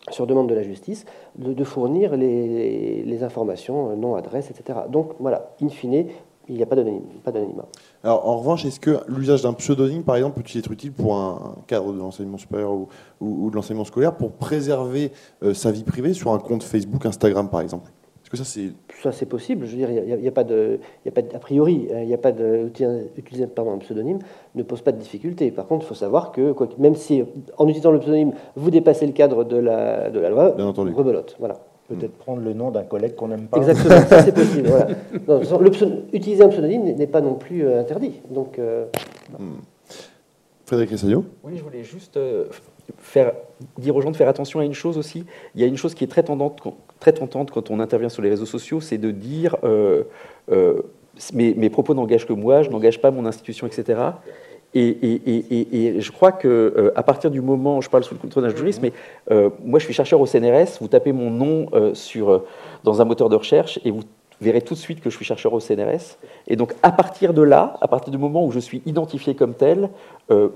[0.09, 1.05] sur demande de la justice,
[1.37, 4.79] de, fournir les, les, informations, nom, adresse, etc.
[4.89, 6.05] Donc, voilà, in fine,
[6.49, 7.65] il n'y a pas d'anonymat.
[8.03, 11.55] Alors, en revanche, est-ce que l'usage d'un pseudonyme, par exemple, peut-il être utile pour un
[11.67, 12.71] cadre de l'enseignement supérieur
[13.19, 15.11] ou, de l'enseignement scolaire pour préserver
[15.43, 17.91] euh, sa vie privée sur un compte Facebook, Instagram, par exemple?
[18.23, 18.71] Est-ce que ça, c'est...
[19.03, 19.65] Ça, c'est possible.
[19.65, 20.79] Je veux dire, il n'y a, pas de...
[21.05, 22.71] a pas a priori, il n'y a pas de...
[23.17, 24.19] Utiliser pardon, un pseudonyme
[24.55, 25.51] ne pose pas de difficulté.
[25.51, 27.23] Par contre, il faut savoir que, quoi, même si,
[27.57, 31.35] en utilisant le pseudonyme, vous dépassez le cadre de la, de la loi, rebelote.
[31.39, 31.59] Voilà.
[31.89, 33.57] Peut-être prendre le nom d'un collègue qu'on n'aime pas.
[33.57, 34.69] Exactement, ça c'est possible.
[36.13, 38.21] utiliser un pseudonyme n'est pas non plus euh, interdit.
[38.29, 38.85] Donc, euh,
[39.39, 39.57] hmm.
[40.67, 42.45] Frédéric Essayo Oui, je voulais juste euh,
[42.99, 43.33] faire,
[43.79, 45.25] dire aux gens de faire attention à une chose aussi.
[45.55, 46.61] Il y a une chose qui est très tendante,
[46.99, 49.55] très tentante quand on intervient sur les réseaux sociaux, c'est de dire
[51.33, 53.99] mes, mes, propos n'engagent que moi, je n'engage pas mon institution, etc.
[54.75, 58.55] Et, je crois que euh, à partir du moment, je parle sous le contrôle d'un
[58.55, 58.93] juriste, mais
[59.31, 62.43] euh, moi je suis chercheur au CNRS, vous tapez mon nom euh, sur,
[62.83, 64.01] dans un moteur de recherche et vous
[64.41, 66.17] verrez tout de suite que je suis chercheur au CNRS.
[66.47, 69.53] Et donc à partir de là, à partir du moment où je suis identifié comme
[69.53, 69.89] tel,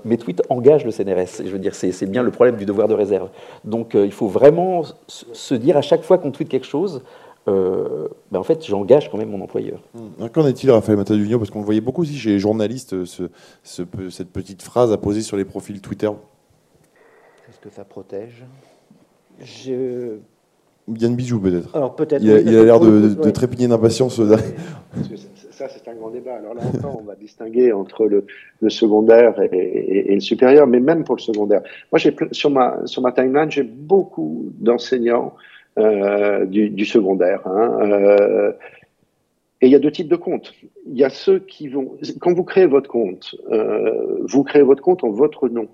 [0.04, 1.42] mes tweets engagent le CNRS.
[1.42, 3.28] Et je veux dire, c'est bien le problème du devoir de réserve.
[3.64, 7.02] Donc il faut vraiment se dire à chaque fois qu'on tweet quelque chose,
[7.46, 9.80] euh, ben, en fait, j'engage quand même mon employeur.
[9.94, 10.28] Hum.
[10.30, 13.24] Qu'en est-il, Raphaël Mataduvigno Parce qu'on voyait beaucoup aussi chez les journalistes euh, ce,
[13.62, 16.10] cette petite phrase à poser sur les profils Twitter.
[17.48, 18.44] Est-ce que ça protège?
[19.40, 20.16] Je...
[20.88, 21.74] Yann Bijou, peut-être.
[21.74, 22.22] Alors, peut-être.
[22.22, 24.20] Il, a l'air de, trépigner d'impatience.
[25.50, 26.34] ça, c'est un grand débat.
[26.36, 28.26] Alors là encore, on va distinguer entre le,
[28.68, 31.62] secondaire et, le supérieur, mais même pour le secondaire.
[31.90, 32.00] Moi,
[32.32, 35.34] sur ma, sur ma timeline, j'ai beaucoup d'enseignants
[35.76, 37.44] euh, du, secondaire.
[37.46, 38.52] Hein, euh,
[39.60, 40.54] et il y a deux types de comptes.
[40.86, 44.82] Il y a ceux qui vont, quand vous créez votre compte, euh, vous créez votre
[44.82, 45.66] compte en votre nom.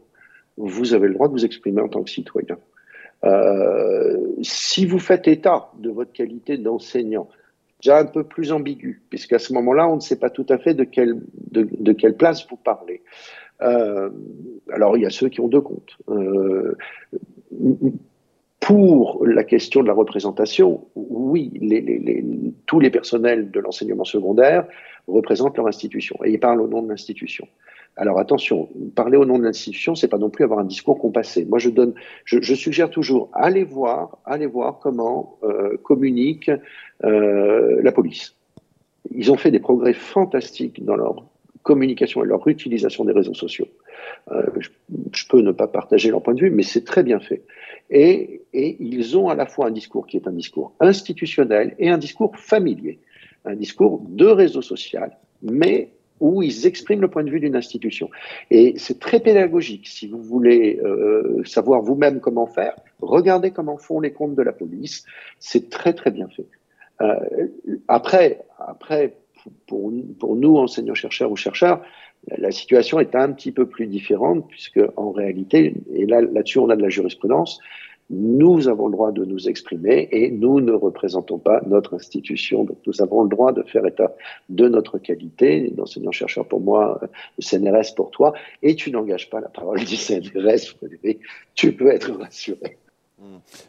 [0.56, 2.56] Vous avez le droit de vous exprimer en tant que citoyen.
[4.40, 7.28] si vous faites état de votre qualité d'enseignant,
[7.82, 10.72] déjà un peu plus ambigu, puisqu'à ce moment-là, on ne sait pas tout à fait
[10.72, 11.20] de quelle,
[11.50, 13.02] de, quelle place vous parlez.
[13.58, 15.98] Alors, il y a ceux qui ont deux comptes.
[18.60, 21.50] Pour la question de la représentation, oui,
[22.66, 24.66] tous les personnels de l'enseignement secondaire
[25.08, 27.48] représentent leur institution et ils parlent au nom de l'institution.
[27.96, 31.44] Alors attention, parler au nom de l'institution, c'est pas non plus avoir un discours compassé.
[31.44, 31.94] Moi, je donne,
[32.24, 36.50] je, suggère toujours, allez voir, allez voir comment euh, communique
[37.04, 38.36] euh, la police.
[39.10, 41.24] Ils ont fait des progrès fantastiques dans leur
[41.62, 43.68] communication et leur utilisation des réseaux sociaux.
[44.32, 44.42] Euh,
[45.12, 47.42] je, peux ne pas partager leur point de vue, mais c'est très bien fait.
[47.90, 51.98] Et, ils ont à la fois un discours qui est un discours institutionnel et un
[51.98, 52.98] discours familier,
[53.44, 58.10] un discours de réseau social, mais où ils expriment le point de vue d'une institution.
[58.50, 59.88] Et c'est très pédagogique.
[59.88, 64.52] Si vous voulez euh, savoir vous-même comment faire, regardez comment font les comptes de la
[64.52, 65.04] police.
[65.38, 66.46] C'est très très bien fait.
[67.00, 67.46] Euh,
[67.88, 69.14] après, après
[69.66, 69.90] pour
[70.36, 71.82] nous, enseignants-chercheurs ou chercheurs,
[72.26, 76.68] la situation est un petit peu plus différente puisque en réalité, et là là-dessus on
[76.68, 77.60] a de la jurisprudence,
[78.10, 82.64] nous avons le droit de nous exprimer et nous ne représentons pas notre institution.
[82.64, 84.14] Donc nous avons le droit de faire état
[84.48, 85.70] de notre qualité.
[85.70, 90.76] D'enseignant-chercheur pour moi, le CNRS pour toi, et tu n'engages pas la parole du CNRS,
[90.76, 91.20] Frédéric.
[91.54, 92.78] Tu peux être rassuré.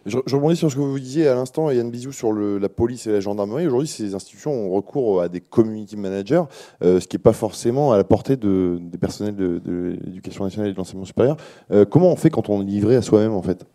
[0.05, 3.07] Je, je, rebondis sur ce que vous disiez à l'instant, Yann Bisou, sur la police
[3.07, 3.67] et la gendarmerie.
[3.67, 6.43] Aujourd'hui, ces institutions ont recours à des community managers,
[6.83, 10.69] euh, ce qui n'est pas forcément à la portée de, des personnels de, l'éducation nationale
[10.69, 11.37] et de l'enseignement supérieur.
[11.71, 13.65] Euh, comment on fait quand on est livré à soi-même, en fait?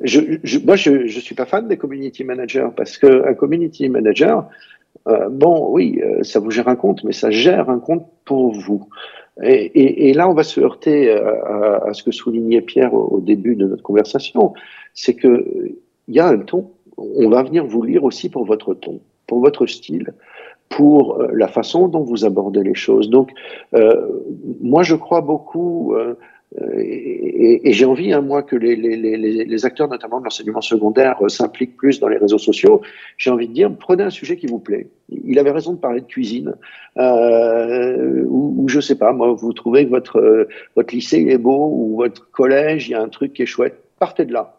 [0.00, 4.48] Moi, je ne suis pas fan des community managers parce qu'un community manager,
[5.08, 8.88] euh, bon, oui, ça vous gère un compte, mais ça gère un compte pour vous.
[9.42, 13.16] Et, et, et là, on va se heurter à, à, ce que soulignait Pierre au,
[13.16, 14.54] au début de notre conversation,
[14.94, 15.44] c'est que
[16.08, 16.70] il y a un ton.
[16.96, 20.14] On va venir vous lire aussi pour votre ton, pour votre style,
[20.68, 23.10] pour euh, la façon dont vous abordez les choses.
[23.10, 23.30] Donc,
[23.74, 24.22] euh,
[24.60, 26.14] moi, je crois beaucoup euh, euh,
[26.78, 30.60] et, et j'ai envie, hein, moi, que les, les, les, les, acteurs, notamment de l'enseignement
[30.60, 32.80] secondaire, euh, s'impliquent plus dans les réseaux sociaux.
[33.18, 34.88] J'ai envie de dire, prenez un sujet qui vous plaît.
[35.10, 36.54] Il avait raison de parler de cuisine,
[36.98, 41.38] euh, ou, ou, je sais pas, moi, vous trouvez que votre euh, votre lycée est
[41.38, 43.82] beau ou votre collège, il y a un truc qui est chouette.
[43.98, 44.55] Partez de là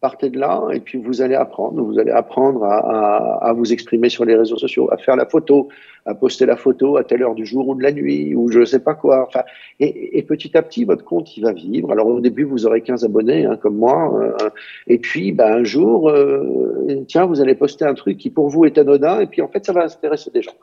[0.00, 1.82] partez de là et puis vous allez apprendre.
[1.82, 5.26] Vous allez apprendre à, à, à, vous exprimer sur les réseaux sociaux, à faire la
[5.26, 5.68] photo,
[6.06, 8.60] à poster la photo à telle heure du jour ou de la nuit ou je
[8.60, 9.26] ne sais pas quoi.
[9.26, 9.42] Enfin,
[9.78, 11.92] et, et, petit à petit, votre compte il va vivre.
[11.92, 14.18] Alors au début, vous aurez 15 abonnés hein, comme moi.
[14.20, 14.50] Euh,
[14.86, 18.64] et puis, ben, un jour, euh, tiens, vous allez poster un truc qui pour vous
[18.64, 20.54] est anodin et puis en fait, ça va intéresser des gens.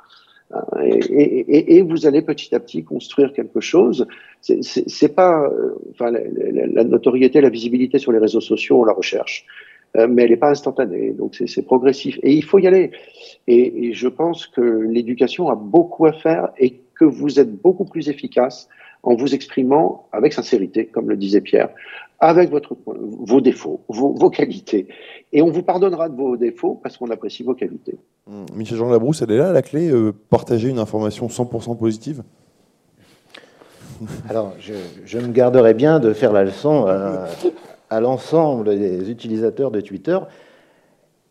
[0.82, 4.08] Et, et, et, vous allez petit à petit construire quelque chose.
[4.42, 9.46] C'est pas, euh, enfin, la, notoriété, la visibilité sur les réseaux sociaux, on la recherche,
[9.98, 11.12] euh, mais elle n'est pas instantanée.
[11.12, 12.92] Donc c'est progressif et il faut y aller.
[13.48, 18.08] Et, je pense que l'éducation a beaucoup à faire et que vous êtes beaucoup plus
[18.08, 18.70] efficace
[19.08, 21.70] en vous exprimant avec sincérité, comme le disait Pierre,
[22.20, 24.90] avec votre, vos défauts, vos, vos, qualités.
[25.32, 27.98] Et on vous pardonnera de vos défauts parce qu'on apprécie vos qualités.
[28.28, 28.46] Mmh.
[28.56, 32.24] Michel Jean Labrousse, elle est là la clé, euh, partager une information 100% positive?
[34.30, 34.74] Alors, je,
[35.06, 37.28] je, me garderai bien de faire la leçon à,
[37.90, 40.20] à l'ensemble des utilisateurs de Twitter.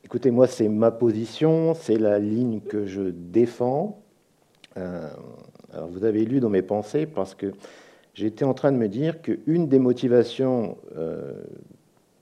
[0.03, 4.03] Écoutez, moi, c'est ma position, c'est la ligne que je défends.
[4.77, 5.09] Euh,
[5.73, 7.53] alors, vous avez lu dans mes pensées parce que
[8.15, 11.33] j'étais en train de me dire qu'une des motivations euh,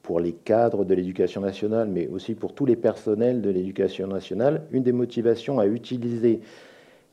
[0.02, 4.62] pour les cadres de l'éducation nationale, mais aussi pour tous les personnels de l'éducation nationale,
[4.70, 6.40] une des motivations à utiliser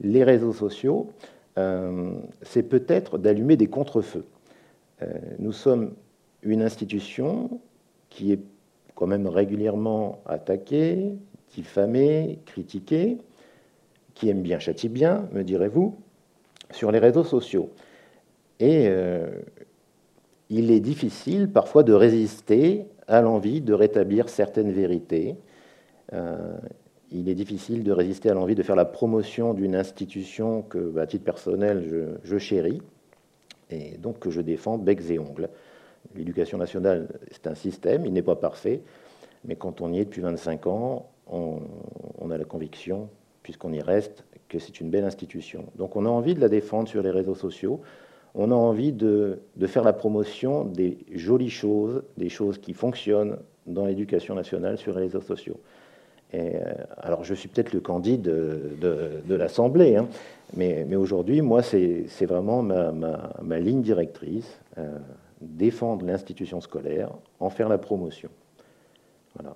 [0.02, 1.10] les réseaux sociaux,
[1.58, 4.26] euh, c'est peut-être d'allumer des contre-feux.
[5.40, 5.96] Nous sommes
[6.44, 7.60] une institution
[8.12, 8.40] qui est
[8.94, 11.16] quand même régulièrement attaquée,
[11.56, 13.18] diffamée, critiquée,
[14.14, 15.96] qui aime bien châtie bien, me direz-vous,
[16.72, 17.70] sur les réseaux sociaux.
[18.60, 19.28] Et euh,
[20.50, 25.36] il est difficile parfois de résister à l'envie de rétablir certaines vérités.
[26.14, 26.58] Euh,
[27.12, 31.08] il est difficile de résister à l'envie de faire la promotion d'une institution que, à
[31.08, 32.82] titre personnel, je, chéris
[33.70, 35.50] et donc que je défends becs et ongles.
[36.16, 38.82] L'éducation nationale, c'est un système, il n'est pas parfait,
[39.46, 41.62] mais quand on y est depuis 25 ans, on
[42.30, 43.10] a la conviction,
[43.44, 45.66] puisqu'on y reste, que c'est une belle institution.
[45.78, 47.82] Donc on a envie de la défendre sur les réseaux sociaux,
[48.36, 53.38] on a envie de, faire la promotion des jolies choses, des choses qui fonctionnent
[53.68, 55.60] dans l'éducation nationale sur les réseaux sociaux.
[56.34, 56.60] Euh,
[56.98, 60.08] alors, je suis peut-être le candidat de, l'Assemblée, hein,
[60.56, 64.98] mais, aujourd'hui, moi, c'est vraiment ma, ligne directrice, euh,
[65.42, 68.30] défendre l'institution scolaire, en faire la promotion.
[69.36, 69.56] Voilà.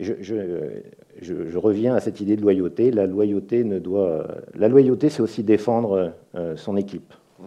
[0.00, 2.90] Je, reviens à cette idée de loyauté.
[2.90, 7.14] La loyauté doit, loyauté, c'est aussi défendre euh, son équipe.
[7.38, 7.44] Mmh.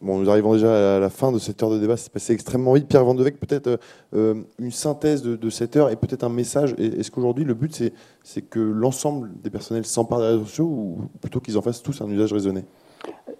[0.00, 1.96] Bon, nous arrivons déjà à la fin de cette heure de débat.
[1.96, 2.86] C'est passé extrêmement vite.
[2.88, 3.78] Pierre Vandevec, peut-être
[4.14, 6.74] euh, une synthèse de, de, cette heure et peut-être un message.
[6.78, 7.90] Est-ce qu'aujourd'hui, le but,
[8.22, 12.02] c'est que l'ensemble des personnels s'emparent des réseaux sociaux ou plutôt qu'ils en fassent tous
[12.02, 12.64] un usage raisonné?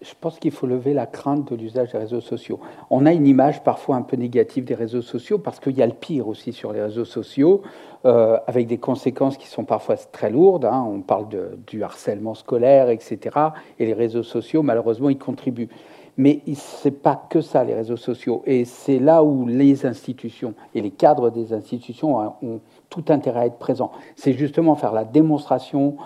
[0.01, 2.59] Je pense qu'il faut lever la crainte de l'usage des réseaux sociaux.
[2.91, 5.87] On a une image parfois un peu négative des réseaux sociaux parce qu'il y a
[5.87, 7.62] le pire aussi sur les réseaux sociaux,
[8.07, 10.64] euh, avec des conséquences qui sont parfois très lourdes.
[10.64, 10.87] Hein.
[10.89, 13.39] On parle de, du harcèlement scolaire, etc.
[13.78, 15.68] Et les réseaux sociaux, malheureusement, y contribuent.
[16.16, 18.43] Mais ce n'est pas que ça, les réseaux sociaux.
[18.47, 23.47] Et c'est là où les institutions et les cadres des institutions ont tout intérêt à
[23.47, 23.91] être présents.
[24.16, 25.97] C'est justement faire la démonstration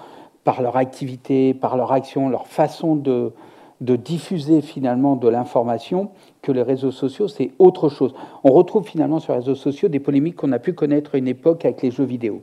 [0.44, 3.34] par leur activité, par leur action, leur façon de,
[3.80, 6.10] de diffuser finalement de l'information
[6.42, 8.14] que les réseaux sociaux, c'est autre chose.
[8.42, 11.28] On retrouve finalement sur les réseaux sociaux des polémiques qu'on a pu connaître à une
[11.28, 12.42] époque avec les jeux vidéo.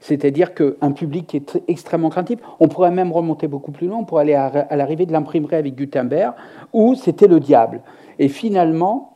[0.00, 4.22] C'est-à-dire qu'un public qui est extrêmement craintif, on pourrait même remonter beaucoup plus loin, pourrait
[4.22, 6.34] aller à, l'arrivée de l'imprimerie avec Gutenberg,
[6.72, 7.82] où c'était le diable.
[8.18, 9.12] Et finalement,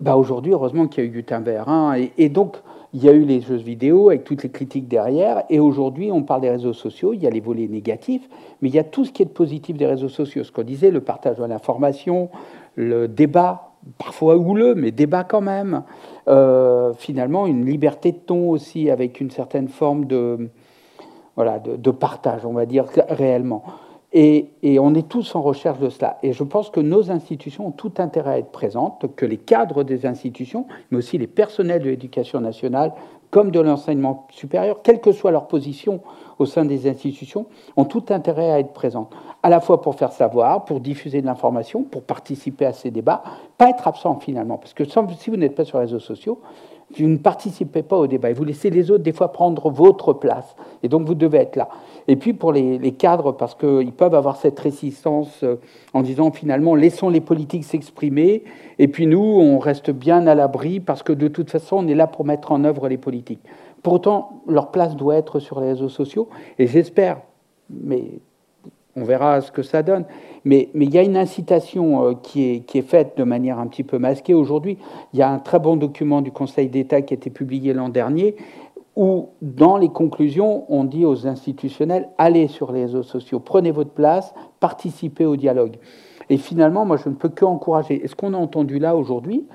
[0.00, 1.68] bah aujourd'hui, heureusement qu'il y a eu Gutenberg.
[1.68, 2.56] Hein, et donc,
[2.92, 6.22] il y a eu les jeux vidéo avec toutes les critiques derrière, et aujourd'hui on
[6.22, 8.28] parle des réseaux sociaux, il y a les volets négatifs,
[8.60, 10.44] mais il y a tout ce qui est positif des réseaux sociaux.
[10.44, 12.30] Ce qu'on disait, le partage de l'information,
[12.74, 15.82] le débat, parfois houleux, mais débat quand même.
[16.28, 20.50] Euh, finalement, une liberté de ton aussi, avec une certaine forme de,
[21.36, 23.62] voilà, de partage, on va dire réellement.
[24.12, 24.50] Et,
[24.80, 26.18] on est tous en recherche de cela.
[26.22, 29.84] Et je pense que nos institutions ont tout intérêt à être présentes, que les cadres
[29.84, 32.92] des institutions, mais aussi les personnels de l'éducation nationale,
[33.30, 36.00] comme de l'enseignement supérieur, quelle que soit leur position
[36.40, 37.46] au sein des institutions,
[37.76, 39.12] ont tout intérêt à être présentes.
[39.44, 43.22] À la fois pour faire savoir, pour diffuser de l'information, pour participer à ces débats,
[43.56, 44.58] pas être absent finalement.
[44.58, 46.40] Parce que si vous n'êtes pas sur les réseaux sociaux,
[46.98, 50.12] vous ne participez pas au débat et vous laissez les autres des fois prendre votre
[50.12, 50.56] place.
[50.82, 51.68] Et donc vous devez être là.
[52.10, 55.60] Et puis pour les, cadres, parce qu'ils peuvent avoir cette résistance euh,
[55.94, 58.42] en disant finalement laissons les politiques s'exprimer
[58.80, 61.94] et puis nous on reste bien à l'abri parce que de toute façon on est
[61.94, 63.44] là pour mettre en œuvre les politiques.
[63.84, 67.20] Pourtant leur place doit être sur les réseaux sociaux et j'espère,
[67.70, 68.02] mais
[68.96, 70.04] on verra ce que ça donne.
[70.44, 73.68] Mais, il y a une incitation euh, qui, est, qui est faite de manière un
[73.68, 74.78] petit peu masquée aujourd'hui.
[75.12, 77.88] Il y a un très bon document du Conseil d'État qui a été publié l'an
[77.88, 78.34] dernier
[78.96, 83.90] où, dans les conclusions, on dit aux institutionnels allez sur les réseaux sociaux, prenez votre
[83.90, 85.76] place, participez au dialogue.
[86.28, 88.04] Et finalement, moi, je ne peux qu'encourager.
[88.04, 89.46] Et ce qu'on a entendu là aujourd'hui,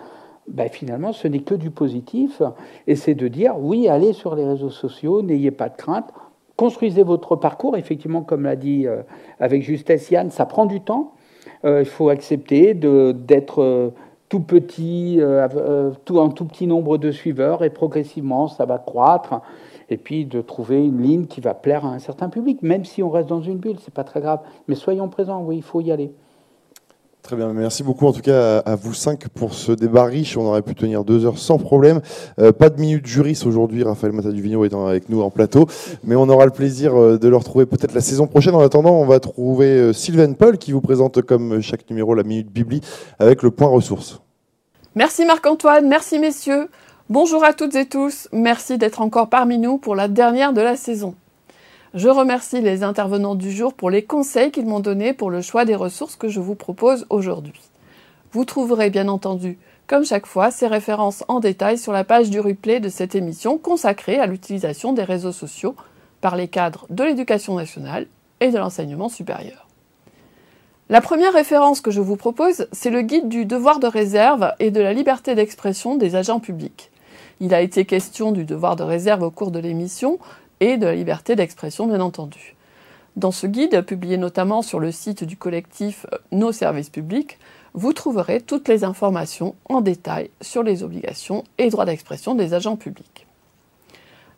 [0.48, 2.42] ben, finalement, ce n'est que du positif.
[2.88, 6.12] Et c'est de dire oui, allez sur les réseaux sociaux, n'ayez pas de crainte,
[6.56, 7.78] construisez votre parcours.
[7.78, 9.02] Effectivement, comme l'a dit euh,
[9.40, 11.14] avec justesse Yann, ça prend du temps.
[11.64, 13.90] Euh, il faut accepter d'être euh,
[14.30, 15.20] tout petit,
[16.06, 19.42] tout, un tout petit nombre de suiveurs, et progressivement, ça va croître.
[19.90, 23.04] Et puis de trouver une ligne qui va plaire à un certain public, même si
[23.04, 24.40] on reste dans une bulle, c'est pas très grave.
[24.68, 26.12] Mais soyons présents, oui, il faut y aller.
[27.26, 30.38] Très bien, merci beaucoup en tout cas à, vous cinq pour ce débat riche.
[30.38, 32.02] On aurait pu tenir deux heures sans problème.
[32.38, 35.66] Euh, pas de minute juriste aujourd'hui, Raphaël Mata-Duvigno étant avec nous en plateau,
[36.04, 38.54] mais on aura le plaisir euh, de le retrouver peut-être la saison prochaine.
[38.54, 42.22] En attendant, on va trouver euh, Sylvain Paul qui vous présente comme chaque numéro la
[42.22, 42.82] minute Bibli
[43.18, 44.22] avec le point ressources.
[44.94, 46.70] Merci Marc-Antoine, merci messieurs.
[47.10, 50.76] Bonjour à toutes et tous, merci d'être encore parmi nous pour la dernière de la
[50.76, 51.16] saison.
[51.96, 55.64] Je remercie les intervenants du jour pour les conseils qu'ils m'ont donnés pour le choix
[55.64, 57.62] des ressources que je vous propose aujourd'hui.
[58.34, 62.42] Vous trouverez bien entendu, comme chaque fois, ces références en détail sur la page du
[62.42, 65.74] replay de cette émission consacrée à l'utilisation des réseaux sociaux
[66.20, 68.08] par les cadres de l'éducation nationale
[68.42, 69.66] et de l'enseignement supérieur.
[70.90, 74.70] La première référence que je vous propose, c'est le guide du devoir de réserve et
[74.70, 76.92] de la liberté d'expression des agents publics.
[77.40, 80.20] Il a été question du devoir de réserve au cours de l'émission,
[80.60, 82.56] et de la liberté d'expression, bien entendu.
[83.16, 87.38] Dans ce guide, publié notamment sur le site du collectif euh, Nos services publics,
[87.74, 92.76] vous trouverez toutes les informations en détail sur les obligations et droits d'expression des agents
[92.76, 93.26] publics.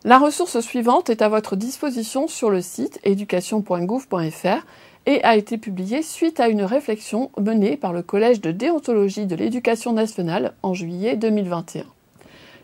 [0.04, 4.64] La ressource suivante est à votre disposition sur le site éducation.gouv.fr
[5.06, 9.34] et a été publiée suite à une réflexion menée par le Collège de déontologie de
[9.34, 11.84] l'éducation nationale en juillet 2021.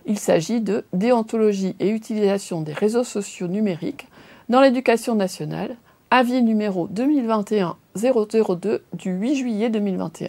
[0.07, 4.07] Il s'agit de déontologie et utilisation des réseaux sociaux numériques
[4.50, 5.76] dans l'éducation nationale,
[6.11, 10.28] avis numéro 2021-002 du 8 juillet 2021.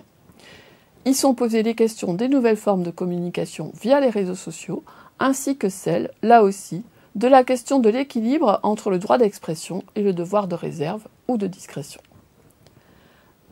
[1.05, 4.83] Y sont posées les questions des nouvelles formes de communication via les réseaux sociaux,
[5.19, 6.83] ainsi que celles, là aussi,
[7.15, 11.37] de la question de l'équilibre entre le droit d'expression et le devoir de réserve ou
[11.37, 12.01] de discrétion.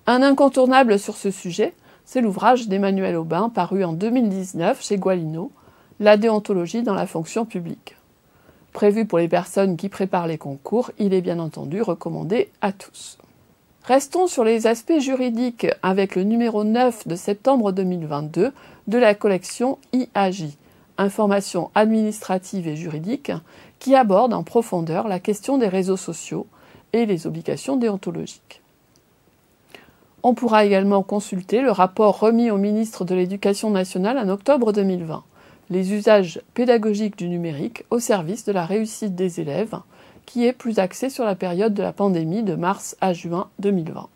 [0.08, 1.74] Un incontournable sur ce sujet,
[2.06, 5.52] c'est l'ouvrage d'Emmanuel Aubin paru en 2019 chez Gualino,
[6.04, 7.96] la déontologie dans la fonction publique.
[8.74, 13.18] Prévu pour les personnes qui préparent les concours, il est bien entendu recommandé à tous.
[13.86, 18.52] Restons sur les aspects juridiques avec le numéro 9 de septembre 2022
[18.88, 20.58] de la collection IAJ,
[20.98, 23.32] Informations administratives et juridiques,
[23.80, 26.48] qui aborde en profondeur la question des réseaux sociaux
[26.92, 28.62] et les obligations déontologiques.
[30.22, 35.24] On pourra également consulter le rapport remis au ministre de l'Éducation nationale en octobre 2020
[35.74, 39.76] les usages pédagogiques du numérique au service de la réussite des élèves,
[40.28, 44.08] qui est plus axé sur la période de la pandémie de mars à juin 2020.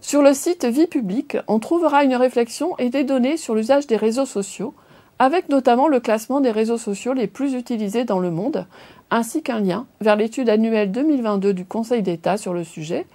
[0.00, 3.96] Sur le site Vie publique, on trouvera une réflexion et des données sur l'usage des
[3.96, 4.74] réseaux sociaux,
[5.18, 8.66] avec notamment le classement des réseaux sociaux les plus utilisés dans le monde,
[9.10, 13.06] ainsi qu'un lien vers l'étude annuelle 2022 du Conseil d'État sur le sujet,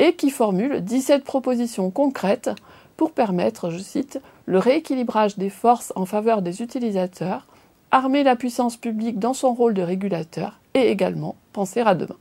[0.00, 2.50] et qui formule 17 propositions concrètes
[2.96, 7.46] pour permettre, je cite, le rééquilibrage des forces en faveur des utilisateurs,
[7.90, 12.16] armer la puissance publique dans son rôle de régulateur et également penser à demain.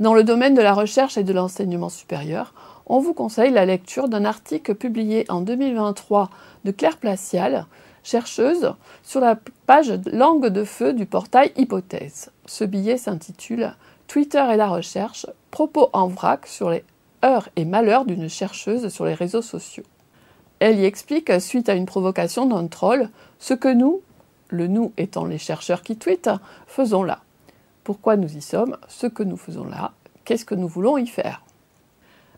[0.00, 2.54] Dans le domaine de la recherche et de l'enseignement supérieur,
[2.86, 6.30] on vous conseille la lecture d'un article publié en 2023
[6.64, 7.66] de Claire Placial,
[8.02, 8.72] chercheuse,
[9.02, 12.30] sur la page Langue de feu du portail Hypothèse.
[12.46, 13.74] Ce billet s'intitule
[14.08, 16.82] Twitter et la recherche, propos en vrac sur les
[17.24, 19.84] heures et malheurs d'une chercheuse sur les réseaux sociaux.
[20.60, 24.02] Elle y explique, suite à une provocation d'un troll, ce que nous,
[24.48, 26.30] le nous étant les chercheurs qui tweetent,
[26.66, 27.20] faisons là
[27.90, 29.90] pourquoi nous y sommes, ce que nous faisons là,
[30.24, 31.42] qu'est-ce que nous voulons y faire?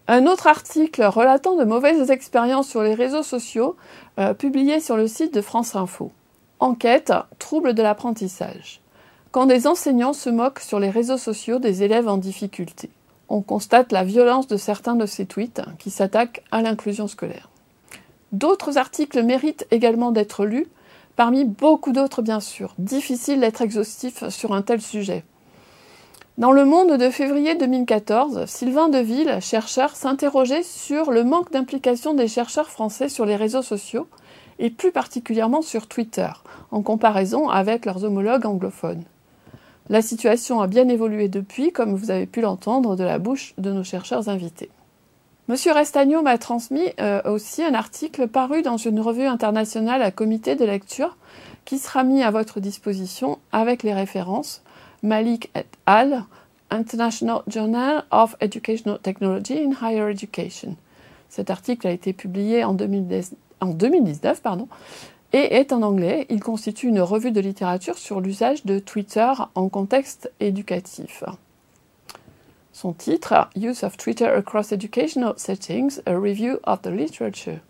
[0.08, 3.76] Un autre article relatant de mauvaises expériences sur les réseaux sociaux,
[4.18, 6.10] euh, publié sur le site de France Info.
[6.58, 8.80] Enquête, troubles de l'apprentissage.
[9.30, 12.88] Quand des enseignants se moquent sur les réseaux sociaux des élèves en difficulté,
[13.28, 17.51] on constate la violence de certains de ces tweets qui s'attaquent à l'inclusion scolaire.
[18.32, 20.66] D'autres articles méritent également d'être lus,
[21.16, 22.74] parmi beaucoup d'autres bien sûr.
[22.78, 25.24] Difficile d'être exhaustif sur un tel sujet.
[26.38, 32.26] Dans Le Monde de février 2014, Sylvain Deville, chercheur, s'interrogeait sur le manque d'implication des
[32.26, 34.08] chercheurs français sur les réseaux sociaux,
[34.58, 36.30] et plus particulièrement sur Twitter,
[36.70, 39.04] en comparaison avec leurs homologues anglophones.
[39.90, 43.70] La situation a bien évolué depuis, comme vous avez pu l'entendre de la bouche de
[43.70, 44.70] nos chercheurs invités.
[45.48, 50.54] Monsieur Restagno m'a transmis euh, aussi un article paru dans une revue internationale à comité
[50.54, 51.16] de lecture
[51.64, 54.62] qui sera mis à votre disposition avec les références
[55.02, 56.24] Malik et al.,
[56.70, 60.76] International Journal of Educational Technology in Higher Education.
[61.28, 64.68] Cet article a été publié en, 2019 pardon,
[65.32, 66.26] et est en anglais.
[66.30, 71.24] Il constitue une revue de littérature sur l'usage de Twitter en contexte éducatif.
[72.72, 77.60] Son titre, Use of Twitter Across Educational Settings, a Review of the Literature.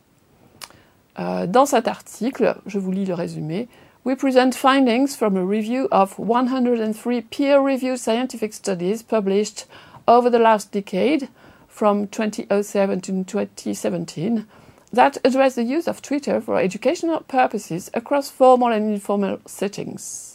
[1.19, 3.69] Euh, dans cet article, je vous lis le résumé,
[4.05, 9.67] we present findings from a review of 103 peer-reviewed scientific studies published
[10.07, 11.29] over the last decade,
[11.69, 14.47] from 2007 to 2017,
[14.93, 20.32] that address the use of Twitter for educational purposes across formal and informal settings.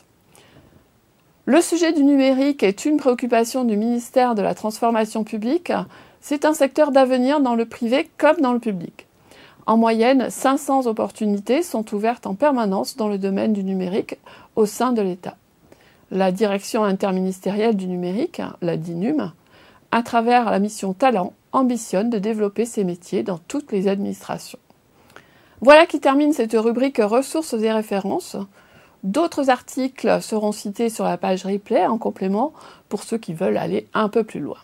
[1.50, 5.72] Le sujet du numérique est une préoccupation du ministère de la Transformation publique.
[6.20, 9.08] C'est un secteur d'avenir dans le privé comme dans le public.
[9.66, 14.18] En moyenne, 500 opportunités sont ouvertes en permanence dans le domaine du numérique
[14.58, 15.38] au sein de l'État.
[16.12, 19.32] La direction interministérielle du numérique, la DINUM,
[19.92, 24.60] à travers la mission Talent, ambitionne de développer ces métiers dans toutes les administrations.
[25.62, 28.36] Voilà qui termine cette rubrique ressources et références.
[29.04, 32.54] D'autres articles seront cités sur la page replay en complément
[32.90, 34.58] pour ceux qui veulent aller un peu plus loin.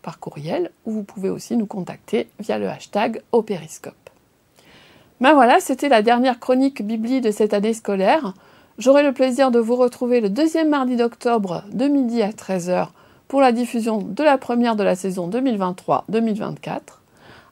[0.02, 5.90] par courriel ou vous pouvez aussi nous contacter via le hashtag au Ben voilà, c'était
[5.90, 8.34] la dernière chronique Bibli de cette année scolaire.
[8.82, 12.88] J'aurai le plaisir de vous retrouver le deuxième mardi d'octobre de midi à 13h
[13.28, 16.80] pour la diffusion de la première de la saison 2023-2024.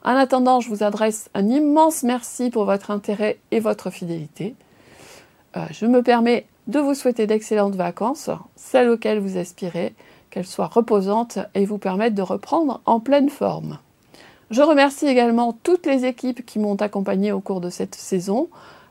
[0.02, 4.56] En attendant, je vous adresse un immense merci pour votre intérêt et votre fidélité.
[5.56, 9.94] Euh, je me permets de vous souhaiter d'excellentes vacances, celles auxquelles vous aspirez,
[10.30, 13.78] qu'elles soient reposantes et vous permettent de reprendre en pleine forme.
[14.50, 18.48] Je remercie également toutes les équipes qui m'ont accompagné au cours de cette saison,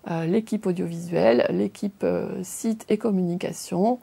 [0.08, 4.00] l'équipe audiovisuelle, l'équipe euh, site et communication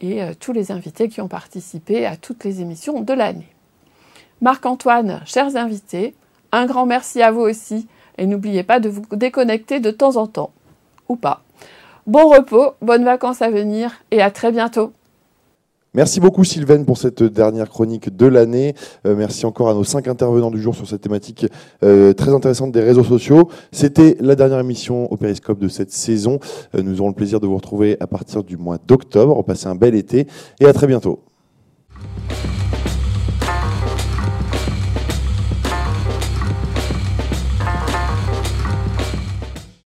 [0.00, 3.48] et tous les invités qui ont participé à toutes les émissions de l'année.
[4.40, 6.14] Marc-Antoine, chers invités,
[6.52, 10.28] un grand merci à vous aussi et n'oubliez pas de vous déconnecter de temps en
[10.28, 10.52] temps.
[11.08, 11.42] Ou pas.
[12.06, 14.92] Bon repos, bonnes vacances à venir et à très bientôt.
[15.94, 18.74] Merci beaucoup Sylvaine pour cette dernière chronique de l'année.
[19.06, 21.46] Euh, merci encore à nos cinq intervenants du jour sur cette thématique
[21.82, 23.48] euh, très intéressante des réseaux sociaux.
[23.72, 26.40] C'était la dernière émission au Périscope de cette saison.
[26.74, 29.42] Euh, nous aurons le plaisir de vous retrouver à partir du mois d'octobre.
[29.44, 30.26] Passez un bel été
[30.60, 31.20] et à très bientôt.